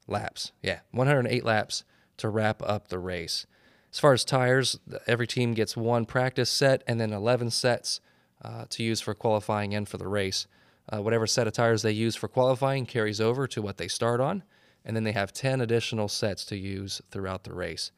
laps. 0.07 0.51
Yeah, 0.63 0.79
108 0.91 1.45
laps 1.45 1.83
to 2.17 2.29
wrap 2.29 2.63
up 2.63 2.87
the 2.87 2.99
race. 2.99 3.45
As 3.91 3.99
far 3.99 4.13
as 4.13 4.23
tires, 4.23 4.79
every 5.05 5.27
team 5.27 5.53
gets 5.53 5.75
one 5.75 6.05
practice 6.05 6.49
set 6.49 6.83
and 6.87 6.99
then 6.99 7.11
11 7.11 7.51
sets 7.51 7.99
uh, 8.43 8.65
to 8.69 8.83
use 8.83 9.01
for 9.01 9.13
qualifying 9.13 9.73
and 9.73 9.87
for 9.87 9.97
the 9.97 10.07
race. 10.07 10.47
Uh, 10.91 11.01
whatever 11.01 11.27
set 11.27 11.47
of 11.47 11.53
tires 11.53 11.81
they 11.81 11.91
use 11.91 12.15
for 12.15 12.27
qualifying 12.27 12.85
carries 12.85 13.21
over 13.21 13.47
to 13.47 13.61
what 13.61 13.77
they 13.77 13.87
start 13.87 14.19
on, 14.19 14.43
and 14.83 14.95
then 14.95 15.03
they 15.03 15.11
have 15.11 15.31
10 15.31 15.61
additional 15.61 16.07
sets 16.07 16.43
to 16.45 16.57
use 16.57 17.01
throughout 17.11 17.43
the 17.43 17.53
race. 17.53 17.91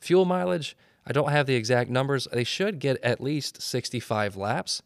Fuel 0.00 0.24
mileage, 0.24 0.76
I 1.06 1.12
don't 1.12 1.30
have 1.30 1.46
the 1.46 1.54
exact 1.54 1.90
numbers. 1.90 2.26
They 2.32 2.44
should 2.44 2.78
get 2.78 3.02
at 3.02 3.20
least 3.20 3.62
65 3.62 4.36
laps, 4.36 4.82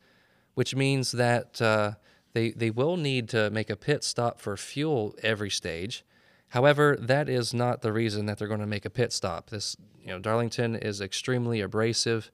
which 0.54 0.74
means 0.74 1.12
that 1.12 1.60
uh, 1.62 1.92
they 2.32 2.50
they 2.50 2.70
will 2.70 2.96
need 2.96 3.28
to 3.30 3.50
make 3.50 3.70
a 3.70 3.76
pit 3.76 4.04
stop 4.04 4.40
for 4.40 4.56
fuel 4.56 5.14
every 5.22 5.50
stage. 5.50 6.04
However, 6.50 6.96
that 7.00 7.28
is 7.28 7.52
not 7.52 7.82
the 7.82 7.92
reason 7.92 8.26
that 8.26 8.38
they're 8.38 8.48
going 8.48 8.60
to 8.60 8.66
make 8.66 8.84
a 8.84 8.90
pit 8.90 9.12
stop. 9.12 9.50
This, 9.50 9.76
you 10.00 10.08
know, 10.08 10.18
Darlington 10.18 10.76
is 10.76 11.00
extremely 11.00 11.60
abrasive, 11.60 12.30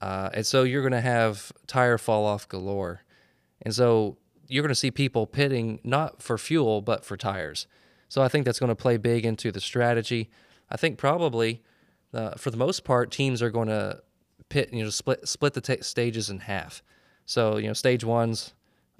uh, 0.00 0.30
and 0.32 0.46
so 0.46 0.62
you're 0.62 0.82
going 0.82 0.92
to 0.92 1.00
have 1.00 1.52
tire 1.66 1.98
fall 1.98 2.24
off 2.24 2.48
galore, 2.48 3.02
and 3.62 3.74
so 3.74 4.16
you're 4.48 4.62
going 4.62 4.70
to 4.70 4.74
see 4.74 4.90
people 4.90 5.26
pitting 5.26 5.80
not 5.84 6.22
for 6.22 6.36
fuel 6.36 6.80
but 6.82 7.04
for 7.04 7.16
tires. 7.16 7.66
So 8.08 8.22
I 8.22 8.28
think 8.28 8.44
that's 8.44 8.58
going 8.58 8.70
to 8.70 8.76
play 8.76 8.96
big 8.96 9.24
into 9.24 9.52
the 9.52 9.60
strategy. 9.60 10.28
I 10.68 10.76
think 10.76 10.98
probably, 10.98 11.62
uh, 12.12 12.32
for 12.32 12.50
the 12.50 12.56
most 12.56 12.82
part, 12.82 13.12
teams 13.12 13.40
are 13.40 13.50
going 13.50 13.68
to 13.68 14.02
pit, 14.48 14.72
you 14.72 14.82
know, 14.82 14.90
split 14.90 15.28
split 15.28 15.54
the 15.54 15.60
t- 15.60 15.82
stages 15.82 16.28
in 16.30 16.40
half. 16.40 16.82
So 17.24 17.56
you 17.56 17.68
know, 17.68 17.72
stage 17.72 18.04
one's 18.04 18.54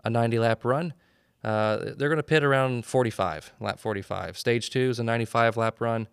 a 0.04 0.10
90 0.10 0.38
lap 0.38 0.64
run. 0.64 0.94
Uh, 1.42 1.78
they're 1.96 2.08
going 2.08 2.16
to 2.16 2.22
pit 2.22 2.44
around 2.44 2.84
45, 2.84 3.54
lap 3.60 3.78
45. 3.78 4.36
Stage 4.38 4.70
two 4.70 4.90
is 4.90 4.98
a 4.98 5.04
95 5.04 5.56
lap 5.56 5.80
run. 5.80 6.06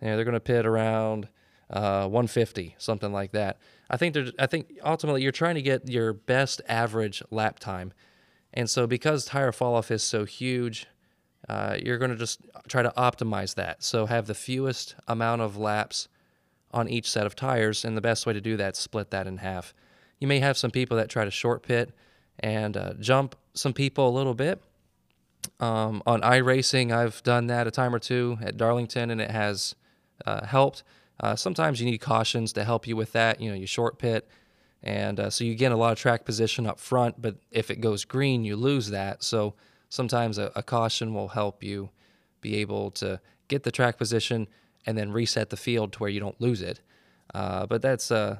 and 0.00 0.16
they're 0.16 0.24
going 0.24 0.32
to 0.32 0.40
pit 0.40 0.66
around 0.66 1.28
uh, 1.70 2.08
150, 2.08 2.74
something 2.78 3.12
like 3.12 3.32
that. 3.32 3.58
I 3.88 3.96
think 3.96 4.16
I 4.38 4.46
think 4.46 4.78
ultimately 4.84 5.22
you're 5.22 5.32
trying 5.32 5.54
to 5.54 5.62
get 5.62 5.88
your 5.88 6.12
best 6.12 6.60
average 6.68 7.22
lap 7.30 7.58
time, 7.58 7.92
and 8.52 8.68
so 8.68 8.86
because 8.86 9.24
tire 9.24 9.52
fall 9.52 9.74
off 9.74 9.90
is 9.90 10.02
so 10.02 10.24
huge, 10.24 10.86
uh, 11.48 11.76
you're 11.82 11.98
going 11.98 12.10
to 12.10 12.16
just 12.16 12.46
try 12.68 12.82
to 12.82 12.92
optimize 12.96 13.54
that. 13.54 13.82
So 13.82 14.06
have 14.06 14.26
the 14.26 14.34
fewest 14.34 14.94
amount 15.08 15.42
of 15.42 15.56
laps 15.56 16.08
on 16.72 16.88
each 16.88 17.10
set 17.10 17.26
of 17.26 17.34
tires, 17.34 17.84
and 17.84 17.96
the 17.96 18.00
best 18.00 18.26
way 18.26 18.32
to 18.32 18.40
do 18.40 18.56
that 18.56 18.74
is 18.74 18.78
split 18.78 19.10
that 19.10 19.26
in 19.26 19.38
half. 19.38 19.74
You 20.18 20.28
may 20.28 20.38
have 20.40 20.58
some 20.58 20.70
people 20.70 20.96
that 20.98 21.08
try 21.08 21.24
to 21.24 21.30
short 21.30 21.62
pit 21.62 21.92
and 22.38 22.76
uh, 22.76 22.94
jump 22.94 23.36
some 23.54 23.72
people 23.72 24.08
a 24.08 24.14
little 24.14 24.34
bit. 24.34 24.62
Um, 25.58 26.02
on 26.06 26.20
iRacing, 26.20 26.92
I've 26.92 27.22
done 27.22 27.46
that 27.48 27.66
a 27.66 27.70
time 27.70 27.94
or 27.94 27.98
two 27.98 28.38
at 28.42 28.56
Darlington, 28.56 29.10
and 29.10 29.20
it 29.20 29.30
has 29.30 29.74
uh, 30.26 30.44
helped. 30.44 30.82
Uh, 31.20 31.36
sometimes 31.36 31.80
you 31.80 31.90
need 31.90 31.98
cautions 31.98 32.52
to 32.54 32.64
help 32.64 32.86
you 32.86 32.96
with 32.96 33.12
that. 33.12 33.40
You 33.40 33.50
know, 33.50 33.56
you 33.56 33.66
short 33.66 33.98
pit, 33.98 34.28
and 34.82 35.20
uh, 35.20 35.30
so 35.30 35.44
you 35.44 35.54
get 35.54 35.72
a 35.72 35.76
lot 35.76 35.92
of 35.92 35.98
track 35.98 36.24
position 36.24 36.66
up 36.66 36.80
front. 36.80 37.20
But 37.20 37.36
if 37.50 37.70
it 37.70 37.80
goes 37.80 38.04
green, 38.04 38.44
you 38.44 38.56
lose 38.56 38.90
that. 38.90 39.22
So 39.22 39.54
sometimes 39.90 40.38
a, 40.38 40.50
a 40.56 40.62
caution 40.62 41.12
will 41.12 41.28
help 41.28 41.62
you 41.62 41.90
be 42.40 42.56
able 42.56 42.90
to 42.92 43.20
get 43.48 43.64
the 43.64 43.70
track 43.70 43.98
position 43.98 44.48
and 44.86 44.96
then 44.96 45.12
reset 45.12 45.50
the 45.50 45.56
field 45.56 45.92
to 45.92 45.98
where 45.98 46.10
you 46.10 46.20
don't 46.20 46.40
lose 46.40 46.62
it. 46.62 46.80
Uh, 47.34 47.66
but 47.66 47.82
that's 47.82 48.10
uh, 48.10 48.38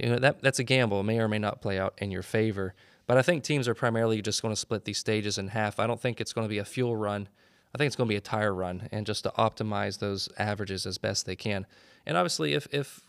you 0.00 0.08
know 0.08 0.18
that 0.18 0.42
that's 0.42 0.58
a 0.58 0.64
gamble. 0.64 1.00
It 1.00 1.04
may 1.04 1.18
or 1.18 1.28
may 1.28 1.38
not 1.38 1.60
play 1.60 1.78
out 1.78 1.94
in 1.98 2.10
your 2.10 2.22
favor. 2.22 2.74
But 3.06 3.18
I 3.18 3.22
think 3.22 3.42
teams 3.42 3.68
are 3.68 3.74
primarily 3.74 4.22
just 4.22 4.42
going 4.42 4.54
to 4.54 4.60
split 4.60 4.84
these 4.84 4.98
stages 4.98 5.36
in 5.36 5.48
half. 5.48 5.78
I 5.78 5.86
don't 5.86 6.00
think 6.00 6.20
it's 6.20 6.32
going 6.32 6.46
to 6.46 6.48
be 6.48 6.58
a 6.58 6.64
fuel 6.64 6.96
run. 6.96 7.28
I 7.74 7.78
think 7.78 7.86
it's 7.86 7.96
going 7.96 8.08
to 8.08 8.12
be 8.12 8.16
a 8.16 8.20
tire 8.20 8.54
run, 8.54 8.88
and 8.92 9.06
just 9.06 9.24
to 9.24 9.30
optimize 9.38 9.98
those 9.98 10.28
averages 10.38 10.86
as 10.86 10.98
best 10.98 11.26
they 11.26 11.36
can. 11.36 11.66
And 12.06 12.16
obviously, 12.16 12.54
if 12.54 12.66
if 12.72 13.00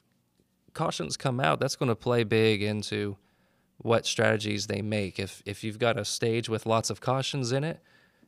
cautions 0.73 1.17
come 1.17 1.39
out, 1.39 1.59
that's 1.59 1.75
going 1.75 1.89
to 1.89 1.95
play 1.95 2.23
big 2.23 2.61
into 2.61 3.17
what 3.77 4.05
strategies 4.05 4.67
they 4.67 4.81
make. 4.81 5.19
If 5.19 5.43
if 5.45 5.63
you've 5.63 5.79
got 5.79 5.99
a 5.99 6.05
stage 6.05 6.49
with 6.49 6.65
lots 6.65 6.89
of 6.89 7.01
cautions 7.01 7.51
in 7.51 7.63
it, 7.63 7.81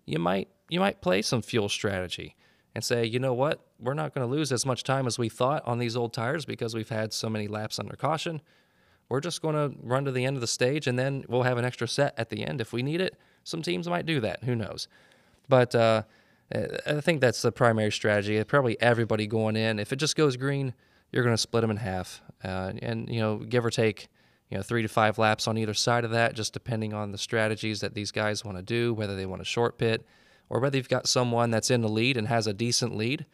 you 0.05 0.19
might 0.19 0.49
you 0.69 0.79
might 0.79 1.01
play 1.01 1.21
some 1.21 1.41
fuel 1.41 1.69
strategy 1.69 2.35
and 2.73 2.83
say, 2.83 3.05
you 3.05 3.19
know 3.19 3.33
what, 3.33 3.65
we're 3.79 3.93
not 3.93 4.13
going 4.13 4.27
to 4.27 4.31
lose 4.31 4.51
as 4.51 4.65
much 4.65 4.83
time 4.83 5.07
as 5.07 5.17
we 5.17 5.29
thought 5.29 5.63
on 5.65 5.79
these 5.79 5.95
old 5.95 6.11
tires 6.11 6.43
because 6.43 6.75
we've 6.75 6.89
had 6.89 7.13
so 7.13 7.29
many 7.29 7.47
laps 7.47 7.79
under 7.79 7.95
caution. 7.95 8.41
We're 9.07 9.21
just 9.21 9.41
going 9.41 9.55
to 9.55 9.77
run 9.81 10.03
to 10.05 10.11
the 10.11 10.25
end 10.25 10.35
of 10.35 10.41
the 10.41 10.47
stage 10.47 10.85
and 10.87 10.99
then 10.99 11.23
we'll 11.29 11.43
have 11.43 11.57
an 11.57 11.63
extra 11.63 11.87
set 11.87 12.13
at 12.17 12.29
the 12.29 12.43
end 12.43 12.59
if 12.59 12.73
we 12.73 12.83
need 12.83 12.99
it. 12.99 13.17
Some 13.45 13.61
teams 13.61 13.87
might 13.87 14.05
do 14.05 14.19
that. 14.19 14.43
Who 14.43 14.55
knows? 14.55 14.89
But 15.47 15.73
uh, 15.73 16.03
I 16.53 17.01
think 17.01 17.21
that's 17.21 17.41
the 17.41 17.51
primary 17.51 17.91
strategy. 17.91 18.43
Probably 18.43 18.79
everybody 18.81 19.27
going 19.27 19.55
in. 19.55 19.79
If 19.79 19.91
it 19.91 19.97
just 19.97 20.15
goes 20.15 20.37
green, 20.37 20.73
you're 21.11 21.23
going 21.23 21.33
to 21.33 21.41
split 21.41 21.61
them 21.61 21.71
in 21.71 21.77
half, 21.77 22.21
uh, 22.43 22.73
and 22.81 23.09
you 23.09 23.19
know, 23.19 23.37
give 23.37 23.65
or 23.65 23.69
take, 23.71 24.09
you 24.49 24.57
know, 24.57 24.63
three 24.63 24.81
to 24.81 24.87
five 24.87 25.17
laps 25.17 25.47
on 25.47 25.57
either 25.57 25.73
side 25.73 26.05
of 26.05 26.11
that, 26.11 26.35
just 26.35 26.53
depending 26.53 26.93
on 26.93 27.11
the 27.11 27.17
strategies 27.17 27.81
that 27.81 27.95
these 27.95 28.11
guys 28.11 28.45
want 28.45 28.57
to 28.57 28.63
do, 28.63 28.93
whether 28.93 29.15
they 29.15 29.25
want 29.25 29.41
to 29.41 29.45
short 29.45 29.77
pit 29.77 30.05
or 30.49 30.59
whether 30.59 30.77
you've 30.77 30.89
got 30.89 31.07
someone 31.07 31.51
that's 31.51 31.71
in 31.71 31.81
the 31.81 31.89
lead 31.89 32.17
and 32.17 32.27
has 32.27 32.47
a 32.47 32.53
decent 32.53 32.95
lead 32.95 33.25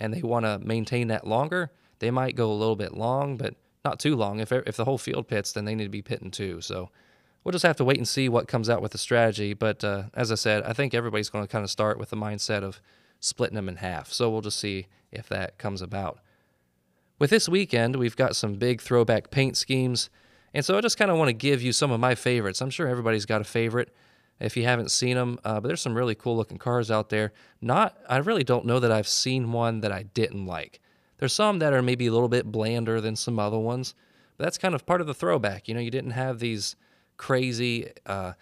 and 0.00 0.12
they 0.12 0.22
want 0.22 0.44
to 0.44 0.58
maintain 0.58 1.08
that 1.08 1.26
longer, 1.26 1.70
they 1.98 2.10
might 2.10 2.36
go 2.36 2.50
a 2.50 2.54
little 2.54 2.76
bit 2.76 2.94
long, 2.94 3.36
but 3.36 3.54
not 3.84 4.00
too 4.00 4.16
long. 4.16 4.40
If, 4.40 4.52
if 4.52 4.76
the 4.76 4.84
whole 4.84 4.98
field 4.98 5.28
pits, 5.28 5.52
then 5.52 5.64
they 5.64 5.74
need 5.74 5.84
to 5.84 5.90
be 5.90 6.02
pitting 6.02 6.30
too. 6.30 6.60
So 6.60 6.90
we'll 7.44 7.52
just 7.52 7.64
have 7.64 7.76
to 7.76 7.84
wait 7.84 7.96
and 7.96 8.08
see 8.08 8.28
what 8.28 8.48
comes 8.48 8.68
out 8.68 8.82
with 8.82 8.92
the 8.92 8.98
strategy. 8.98 9.54
But 9.54 9.82
uh, 9.84 10.04
as 10.14 10.30
I 10.30 10.34
said, 10.34 10.62
I 10.64 10.72
think 10.72 10.94
everybody's 10.94 11.30
going 11.30 11.44
to 11.44 11.50
kind 11.50 11.64
of 11.64 11.70
start 11.70 11.98
with 11.98 12.10
the 12.10 12.16
mindset 12.16 12.62
of 12.62 12.80
splitting 13.20 13.56
them 13.56 13.68
in 13.68 13.76
half. 13.76 14.12
So 14.12 14.30
we'll 14.30 14.40
just 14.40 14.58
see 14.58 14.86
if 15.10 15.28
that 15.28 15.58
comes 15.58 15.82
about. 15.82 16.18
With 17.18 17.30
this 17.30 17.48
weekend, 17.48 17.96
we've 17.96 18.16
got 18.16 18.36
some 18.36 18.54
big 18.54 18.80
throwback 18.80 19.30
paint 19.30 19.56
schemes. 19.56 20.08
And 20.54 20.64
so 20.64 20.76
I 20.78 20.80
just 20.80 20.98
kind 20.98 21.10
of 21.10 21.18
want 21.18 21.28
to 21.28 21.34
give 21.34 21.62
you 21.62 21.72
some 21.72 21.90
of 21.90 22.00
my 22.00 22.14
favorites. 22.14 22.60
I'm 22.60 22.70
sure 22.70 22.86
everybody's 22.86 23.26
got 23.26 23.40
a 23.40 23.44
favorite 23.44 23.92
if 24.40 24.56
you 24.56 24.64
haven't 24.64 24.90
seen 24.90 25.16
them. 25.16 25.38
Uh, 25.44 25.60
but 25.60 25.68
there's 25.68 25.80
some 25.80 25.94
really 25.94 26.14
cool 26.14 26.36
looking 26.36 26.58
cars 26.58 26.90
out 26.90 27.08
there. 27.08 27.32
Not, 27.60 27.98
I 28.08 28.18
really 28.18 28.44
don't 28.44 28.66
know 28.66 28.78
that 28.78 28.92
I've 28.92 29.08
seen 29.08 29.52
one 29.52 29.80
that 29.80 29.90
I 29.90 30.04
didn't 30.04 30.46
like. 30.46 30.80
There's 31.18 31.32
some 31.32 31.58
that 31.58 31.72
are 31.72 31.82
maybe 31.82 32.06
a 32.06 32.12
little 32.12 32.28
bit 32.28 32.52
blander 32.52 33.00
than 33.00 33.16
some 33.16 33.40
other 33.40 33.58
ones, 33.58 33.94
but 34.36 34.44
that's 34.44 34.58
kind 34.58 34.74
of 34.74 34.86
part 34.86 35.00
of 35.00 35.08
the 35.08 35.14
throwback. 35.14 35.66
You 35.66 35.74
know, 35.74 35.80
you 35.80 35.90
didn't 35.90 36.12
have 36.12 36.38
these 36.38 36.76
crazy, 37.18 37.90
uh, 38.06 38.32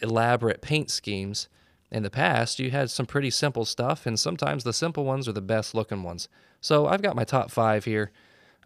elaborate 0.00 0.62
paint 0.62 0.90
schemes 0.90 1.48
in 1.90 2.02
the 2.02 2.10
past. 2.10 2.58
You 2.58 2.70
had 2.70 2.90
some 2.90 3.06
pretty 3.06 3.30
simple 3.30 3.64
stuff, 3.64 4.06
and 4.06 4.18
sometimes 4.18 4.64
the 4.64 4.72
simple 4.72 5.04
ones 5.04 5.28
are 5.28 5.32
the 5.32 5.40
best 5.40 5.74
looking 5.74 6.02
ones. 6.02 6.28
So 6.60 6.86
I've 6.86 7.02
got 7.02 7.16
my 7.16 7.24
top 7.24 7.50
five 7.50 7.84
here. 7.84 8.12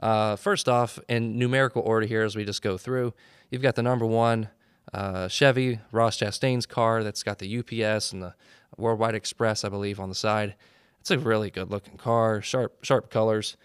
Uh, 0.01 0.37
first 0.37 0.69
off, 0.69 0.99
in 1.09 1.39
numerical 1.39 1.83
order 1.83 2.07
here 2.07 2.23
as 2.23 2.37
we 2.37 2.45
just 2.45 2.63
go 2.63 2.77
through, 2.77 3.15
you've 3.51 3.63
got 3.63 3.75
the 3.75 3.83
number 3.83 4.05
one 4.05 4.51
uh, 4.93 5.29
Chevy 5.29 5.81
Ross 5.91 6.19
Chastain's 6.19 6.67
car 6.67 7.03
that's 7.03 7.23
got 7.23 7.39
the 7.39 7.59
UPS 7.59 8.13
and 8.13 8.23
the 8.23 8.35
Worldwide 8.77 9.15
Express, 9.15 9.65
I 9.65 9.69
believe, 9.69 9.99
on 9.99 10.09
the 10.09 10.15
side. 10.15 10.55
It's 11.01 11.11
a 11.11 11.19
really 11.19 11.51
good 11.51 11.71
looking 11.71 11.97
car, 11.97 12.43
sharp 12.43 12.85
sharp 12.85 13.11
colors. 13.11 13.57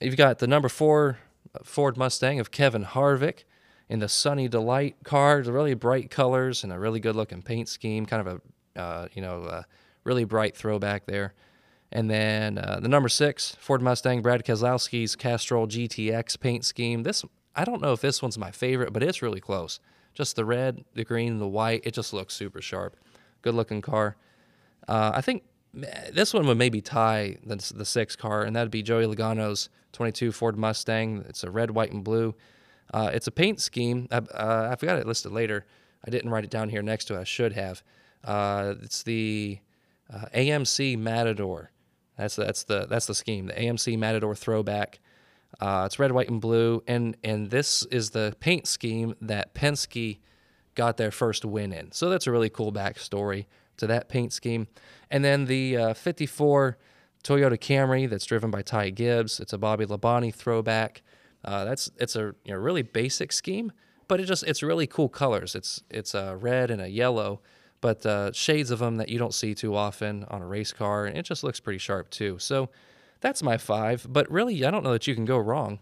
You've 0.00 0.16
got 0.16 0.38
the 0.38 0.46
number 0.46 0.68
four 0.68 1.18
Ford 1.62 1.96
Mustang 1.96 2.40
of 2.40 2.50
Kevin 2.50 2.84
Harvick 2.84 3.44
in 3.88 4.00
the 4.00 4.08
Sunny 4.08 4.48
Delight 4.48 4.96
car, 5.04 5.42
the 5.42 5.52
really 5.52 5.74
bright 5.74 6.10
colors 6.10 6.64
and 6.64 6.72
a 6.72 6.78
really 6.78 7.00
good 7.00 7.16
looking 7.16 7.42
paint 7.42 7.68
scheme, 7.68 8.06
kind 8.06 8.26
of 8.26 8.40
a 8.76 8.80
uh, 8.80 9.08
you 9.12 9.22
know 9.22 9.44
a 9.44 9.66
really 10.04 10.24
bright 10.24 10.56
throwback 10.56 11.06
there. 11.06 11.34
And 11.92 12.10
then 12.10 12.58
uh, 12.58 12.80
the 12.80 12.88
number 12.88 13.08
six 13.08 13.56
Ford 13.60 13.80
Mustang 13.80 14.22
Brad 14.22 14.44
Keselowski's 14.44 15.16
Castrol 15.16 15.66
GTX 15.66 16.38
paint 16.40 16.64
scheme. 16.64 17.02
This 17.04 17.24
I 17.54 17.64
don't 17.64 17.80
know 17.80 17.92
if 17.92 18.00
this 18.00 18.20
one's 18.20 18.38
my 18.38 18.50
favorite, 18.50 18.92
but 18.92 19.02
it's 19.02 19.22
really 19.22 19.40
close. 19.40 19.80
Just 20.14 20.36
the 20.36 20.44
red, 20.44 20.84
the 20.94 21.04
green, 21.04 21.38
the 21.38 21.48
white. 21.48 21.82
It 21.84 21.94
just 21.94 22.12
looks 22.12 22.34
super 22.34 22.60
sharp. 22.60 22.96
Good 23.42 23.54
looking 23.54 23.82
car. 23.82 24.16
Uh, 24.88 25.12
I 25.14 25.20
think 25.20 25.42
this 25.74 26.32
one 26.32 26.46
would 26.46 26.58
maybe 26.58 26.80
tie 26.80 27.36
the, 27.44 27.56
the 27.74 27.84
six 27.84 28.16
car, 28.16 28.42
and 28.42 28.56
that'd 28.56 28.70
be 28.70 28.82
Joey 28.82 29.04
Logano's 29.04 29.68
22 29.92 30.32
Ford 30.32 30.56
Mustang. 30.56 31.24
It's 31.28 31.44
a 31.44 31.50
red, 31.50 31.70
white, 31.70 31.92
and 31.92 32.02
blue. 32.02 32.34
Uh, 32.92 33.10
it's 33.12 33.26
a 33.26 33.30
paint 33.32 33.60
scheme. 33.60 34.08
I, 34.10 34.16
uh, 34.16 34.68
I 34.72 34.76
forgot 34.76 34.98
it 34.98 35.06
listed 35.06 35.32
later. 35.32 35.66
I 36.06 36.10
didn't 36.10 36.30
write 36.30 36.44
it 36.44 36.50
down 36.50 36.68
here 36.68 36.82
next 36.82 37.06
to 37.06 37.16
it. 37.16 37.20
I 37.20 37.24
should 37.24 37.52
have. 37.52 37.82
Uh, 38.24 38.74
it's 38.82 39.02
the 39.02 39.58
uh, 40.12 40.26
AMC 40.34 40.98
Matador. 40.98 41.70
That's 42.16 42.36
the, 42.36 42.44
that's 42.44 42.64
the 42.64 42.86
that's 42.88 43.06
the 43.06 43.14
scheme. 43.14 43.46
The 43.46 43.54
AMC 43.54 43.98
Matador 43.98 44.34
throwback. 44.34 45.00
Uh, 45.60 45.84
it's 45.86 45.98
red, 45.98 46.12
white, 46.12 46.28
and 46.28 46.40
blue, 46.40 46.82
and 46.86 47.16
and 47.22 47.50
this 47.50 47.84
is 47.86 48.10
the 48.10 48.34
paint 48.40 48.66
scheme 48.66 49.14
that 49.20 49.54
Penske 49.54 50.18
got 50.74 50.96
their 50.96 51.10
first 51.10 51.44
win 51.44 51.72
in. 51.72 51.92
So 51.92 52.08
that's 52.08 52.26
a 52.26 52.30
really 52.30 52.50
cool 52.50 52.72
backstory 52.72 53.46
to 53.78 53.86
that 53.86 54.08
paint 54.08 54.32
scheme. 54.32 54.68
And 55.10 55.24
then 55.24 55.46
the 55.46 55.76
uh, 55.76 55.94
54 55.94 56.78
Toyota 57.24 57.58
Camry 57.58 58.08
that's 58.08 58.24
driven 58.24 58.50
by 58.50 58.62
Ty 58.62 58.90
Gibbs. 58.90 59.40
It's 59.40 59.52
a 59.52 59.58
Bobby 59.58 59.86
Labonte 59.86 60.34
throwback. 60.34 61.02
Uh, 61.46 61.64
that's 61.64 61.90
it's 61.98 62.16
a 62.16 62.34
you 62.44 62.52
know, 62.52 62.56
really 62.56 62.82
basic 62.82 63.32
scheme, 63.32 63.72
but 64.08 64.20
it 64.20 64.24
just 64.24 64.42
it's 64.44 64.62
really 64.62 64.86
cool 64.86 65.08
colors. 65.08 65.54
It's 65.54 65.82
it's 65.90 66.14
a 66.14 66.36
red 66.36 66.70
and 66.70 66.80
a 66.80 66.88
yellow, 66.88 67.40
but 67.80 68.04
uh, 68.04 68.32
shades 68.32 68.70
of 68.70 68.80
them 68.80 68.96
that 68.96 69.08
you 69.08 69.18
don't 69.18 69.34
see 69.34 69.54
too 69.54 69.76
often 69.76 70.24
on 70.24 70.42
a 70.42 70.46
race 70.46 70.72
car, 70.72 71.06
and 71.06 71.16
it 71.16 71.24
just 71.24 71.44
looks 71.44 71.60
pretty 71.60 71.78
sharp 71.78 72.10
too. 72.10 72.38
So 72.38 72.68
that's 73.20 73.42
my 73.42 73.56
five. 73.56 74.06
But 74.10 74.30
really, 74.30 74.64
I 74.64 74.70
don't 74.70 74.82
know 74.82 74.92
that 74.92 75.06
you 75.06 75.14
can 75.14 75.24
go 75.24 75.38
wrong 75.38 75.78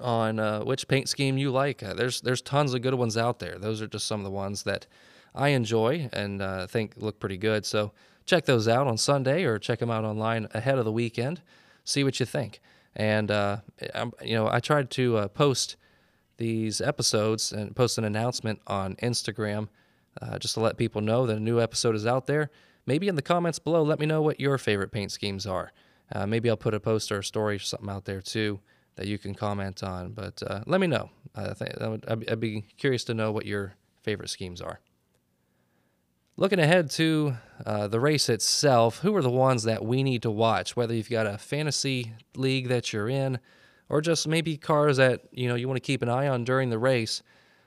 on 0.00 0.38
uh, 0.38 0.64
which 0.64 0.88
paint 0.88 1.08
scheme 1.08 1.38
you 1.38 1.50
like. 1.50 1.82
Uh, 1.82 1.94
there's 1.94 2.20
there's 2.20 2.42
tons 2.42 2.74
of 2.74 2.82
good 2.82 2.94
ones 2.94 3.16
out 3.16 3.38
there. 3.38 3.58
Those 3.58 3.80
are 3.80 3.86
just 3.86 4.06
some 4.06 4.20
of 4.20 4.24
the 4.24 4.30
ones 4.30 4.64
that 4.64 4.86
I 5.34 5.50
enjoy 5.50 6.08
and 6.12 6.42
uh, 6.42 6.66
think 6.66 6.94
look 6.96 7.20
pretty 7.20 7.38
good. 7.38 7.64
So 7.64 7.92
check 8.26 8.44
those 8.44 8.68
out 8.68 8.86
on 8.86 8.98
Sunday 8.98 9.44
or 9.44 9.58
check 9.58 9.78
them 9.78 9.90
out 9.90 10.04
online 10.04 10.48
ahead 10.52 10.78
of 10.78 10.84
the 10.84 10.92
weekend. 10.92 11.40
See 11.84 12.04
what 12.04 12.20
you 12.20 12.26
think. 12.26 12.60
And 12.94 13.30
uh, 13.30 13.58
you 14.22 14.34
know, 14.34 14.48
I 14.48 14.60
tried 14.60 14.90
to 14.92 15.16
uh, 15.16 15.28
post 15.28 15.76
these 16.36 16.80
episodes 16.80 17.52
and 17.52 17.74
post 17.74 17.98
an 17.98 18.04
announcement 18.04 18.60
on 18.66 18.96
Instagram 18.96 19.68
uh, 20.20 20.38
just 20.38 20.54
to 20.54 20.60
let 20.60 20.76
people 20.76 21.00
know 21.00 21.26
that 21.26 21.36
a 21.36 21.40
new 21.40 21.60
episode 21.60 21.94
is 21.94 22.06
out 22.06 22.26
there. 22.26 22.50
Maybe 22.84 23.08
in 23.08 23.14
the 23.14 23.22
comments 23.22 23.58
below, 23.58 23.82
let 23.82 24.00
me 24.00 24.06
know 24.06 24.22
what 24.22 24.40
your 24.40 24.58
favorite 24.58 24.90
paint 24.90 25.12
schemes 25.12 25.46
are. 25.46 25.72
Uh, 26.10 26.26
maybe 26.26 26.50
I'll 26.50 26.56
put 26.56 26.74
a 26.74 26.80
post 26.80 27.10
or 27.12 27.20
a 27.20 27.24
story 27.24 27.56
or 27.56 27.60
something 27.60 27.88
out 27.88 28.04
there 28.04 28.20
too 28.20 28.60
that 28.96 29.06
you 29.06 29.18
can 29.18 29.34
comment 29.34 29.82
on. 29.82 30.12
But 30.12 30.42
uh, 30.46 30.62
let 30.66 30.80
me 30.80 30.86
know. 30.86 31.10
I 31.34 31.54
think 31.54 31.80
I'd, 31.80 32.28
I'd 32.28 32.40
be 32.40 32.66
curious 32.76 33.04
to 33.04 33.14
know 33.14 33.32
what 33.32 33.46
your 33.46 33.74
favorite 34.02 34.28
schemes 34.28 34.60
are. 34.60 34.80
Looking 36.38 36.60
ahead 36.60 36.90
to 36.92 37.34
uh, 37.66 37.88
the 37.88 38.00
race 38.00 38.30
itself, 38.30 39.00
who 39.00 39.14
are 39.14 39.20
the 39.20 39.30
ones 39.30 39.64
that 39.64 39.84
we 39.84 40.02
need 40.02 40.22
to 40.22 40.30
watch? 40.30 40.74
Whether 40.74 40.94
you've 40.94 41.10
got 41.10 41.26
a 41.26 41.36
fantasy 41.36 42.14
league 42.34 42.68
that 42.68 42.90
you're 42.90 43.10
in, 43.10 43.38
or 43.90 44.00
just 44.00 44.26
maybe 44.26 44.56
cars 44.56 44.96
that 44.96 45.20
you 45.30 45.46
know 45.46 45.56
you 45.56 45.68
want 45.68 45.76
to 45.76 45.86
keep 45.86 46.00
an 46.00 46.08
eye 46.08 46.28
on 46.28 46.44
during 46.44 46.70
the 46.70 46.78
race. 46.78 47.22